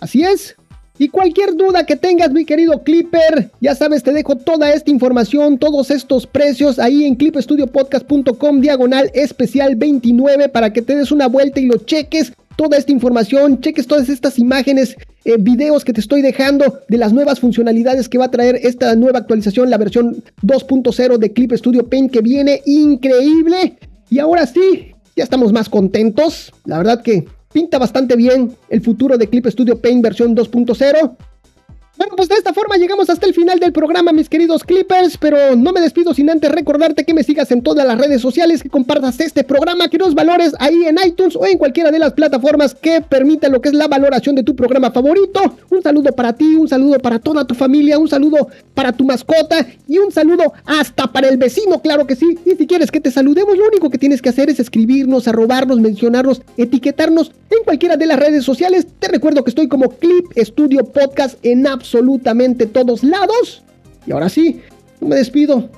Así 0.00 0.24
es. 0.24 0.56
Y 0.98 1.08
cualquier 1.08 1.56
duda 1.56 1.86
que 1.86 1.96
tengas, 1.96 2.32
mi 2.32 2.44
querido 2.44 2.82
Clipper, 2.82 3.50
ya 3.60 3.74
sabes, 3.74 4.02
te 4.02 4.12
dejo 4.12 4.36
toda 4.36 4.72
esta 4.72 4.90
información, 4.90 5.58
todos 5.58 5.90
estos 5.90 6.26
precios 6.26 6.78
ahí 6.78 7.04
en 7.04 7.16
clipstudiopodcast.com 7.16 8.60
diagonal 8.60 9.10
especial 9.14 9.74
29 9.74 10.48
para 10.50 10.72
que 10.72 10.82
te 10.82 10.94
des 10.94 11.10
una 11.10 11.28
vuelta 11.28 11.60
y 11.60 11.66
lo 11.66 11.78
cheques 11.78 12.32
toda 12.62 12.78
esta 12.78 12.92
información, 12.92 13.60
cheques 13.60 13.88
todas 13.88 14.08
estas 14.08 14.38
imágenes, 14.38 14.96
eh, 15.24 15.36
videos 15.38 15.84
que 15.84 15.92
te 15.92 16.00
estoy 16.00 16.22
dejando 16.22 16.80
de 16.88 16.96
las 16.96 17.12
nuevas 17.12 17.40
funcionalidades 17.40 18.08
que 18.08 18.18
va 18.18 18.26
a 18.26 18.30
traer 18.30 18.60
esta 18.62 18.94
nueva 18.94 19.18
actualización, 19.18 19.68
la 19.68 19.78
versión 19.78 20.22
2.0 20.42 21.18
de 21.18 21.32
Clip 21.32 21.52
Studio 21.54 21.88
Paint 21.88 22.12
que 22.12 22.20
viene 22.20 22.62
increíble. 22.64 23.78
Y 24.10 24.20
ahora 24.20 24.46
sí, 24.46 24.94
ya 25.16 25.24
estamos 25.24 25.52
más 25.52 25.68
contentos. 25.68 26.52
La 26.64 26.78
verdad 26.78 27.02
que 27.02 27.26
pinta 27.52 27.78
bastante 27.78 28.14
bien 28.14 28.52
el 28.68 28.80
futuro 28.80 29.18
de 29.18 29.28
Clip 29.28 29.46
Studio 29.48 29.80
Paint 29.80 30.02
versión 30.02 30.36
2.0. 30.36 31.16
Bueno, 31.98 32.14
pues 32.16 32.30
de 32.30 32.36
esta 32.36 32.54
forma 32.54 32.78
llegamos 32.78 33.10
hasta 33.10 33.26
el 33.26 33.34
final 33.34 33.58
del 33.60 33.70
programa, 33.70 34.12
mis 34.12 34.30
queridos 34.30 34.64
Clippers, 34.64 35.18
pero 35.18 35.54
no 35.56 35.72
me 35.72 35.82
despido 35.82 36.14
sin 36.14 36.30
antes 36.30 36.50
recordarte 36.50 37.04
que 37.04 37.12
me 37.12 37.22
sigas 37.22 37.50
en 37.50 37.62
todas 37.62 37.86
las 37.86 37.98
redes 37.98 38.22
sociales, 38.22 38.62
que 38.62 38.70
compartas 38.70 39.20
este 39.20 39.44
programa, 39.44 39.88
que 39.88 39.98
nos 39.98 40.14
valores 40.14 40.54
ahí 40.58 40.86
en 40.86 40.96
iTunes 41.06 41.36
o 41.36 41.44
en 41.44 41.58
cualquiera 41.58 41.90
de 41.90 41.98
las 41.98 42.14
plataformas 42.14 42.74
que 42.74 43.02
permitan 43.02 43.52
lo 43.52 43.60
que 43.60 43.68
es 43.68 43.74
la 43.74 43.88
valoración 43.88 44.34
de 44.34 44.42
tu 44.42 44.56
programa 44.56 44.90
favorito. 44.90 45.54
Un 45.68 45.82
saludo 45.82 46.12
para 46.12 46.32
ti, 46.32 46.54
un 46.54 46.66
saludo 46.66 46.98
para 46.98 47.18
toda 47.18 47.46
tu 47.46 47.54
familia, 47.54 47.98
un 47.98 48.08
saludo 48.08 48.48
para 48.72 48.92
tu 48.92 49.04
mascota 49.04 49.66
y 49.86 49.98
un 49.98 50.10
saludo 50.10 50.54
hasta 50.64 51.12
para 51.12 51.28
el 51.28 51.36
vecino, 51.36 51.82
claro 51.82 52.06
que 52.06 52.16
sí. 52.16 52.38
Y 52.46 52.52
si 52.56 52.66
quieres 52.66 52.90
que 52.90 53.00
te 53.00 53.10
saludemos, 53.10 53.58
lo 53.58 53.66
único 53.66 53.90
que 53.90 53.98
tienes 53.98 54.22
que 54.22 54.30
hacer 54.30 54.48
es 54.48 54.58
escribirnos, 54.60 55.28
arrobarnos, 55.28 55.78
mencionarnos, 55.78 56.40
etiquetarnos 56.56 57.32
en 57.50 57.64
cualquiera 57.64 57.98
de 57.98 58.06
las 58.06 58.18
redes 58.18 58.44
sociales. 58.44 58.86
Te 58.98 59.08
recuerdo 59.08 59.44
que 59.44 59.50
estoy 59.50 59.68
como 59.68 59.90
Clip 59.90 60.24
Studio 60.38 60.84
Podcast 60.84 61.38
en 61.42 61.66
App 61.66 61.81
absolutamente 61.82 62.66
todos 62.66 63.02
lados. 63.02 63.62
Y 64.06 64.12
ahora 64.12 64.28
sí, 64.28 64.60
no 65.00 65.08
me 65.08 65.16
despido 65.16 65.68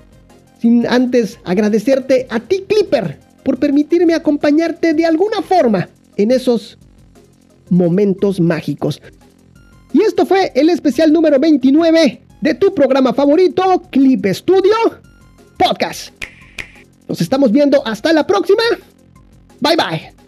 sin 0.61 0.87
antes 0.87 1.38
agradecerte 1.45 2.27
a 2.31 2.40
ti, 2.40 2.64
Clipper, 2.69 3.19
por 3.43 3.59
permitirme 3.59 4.14
acompañarte 4.14 4.93
de 4.93 5.07
alguna 5.07 5.40
forma 5.43 5.88
en 6.17 6.31
esos 6.31 6.79
momentos 7.71 8.38
mágicos. 8.38 9.01
Y 9.93 10.03
esto 10.03 10.27
fue 10.27 10.53
el 10.55 10.69
especial 10.69 11.12
número 11.12 11.38
29 11.38 12.23
de 12.40 12.55
tu 12.55 12.75
programa 12.75 13.14
favorito, 13.14 13.62
Clip 13.90 14.27
Studio 14.27 14.75
Podcast. 15.59 16.11
Nos 17.09 17.21
estamos 17.21 17.51
viendo 17.51 17.87
hasta 17.87 18.12
la 18.12 18.27
próxima. 18.27 18.62
Bye 19.61 19.77
bye. 19.77 20.23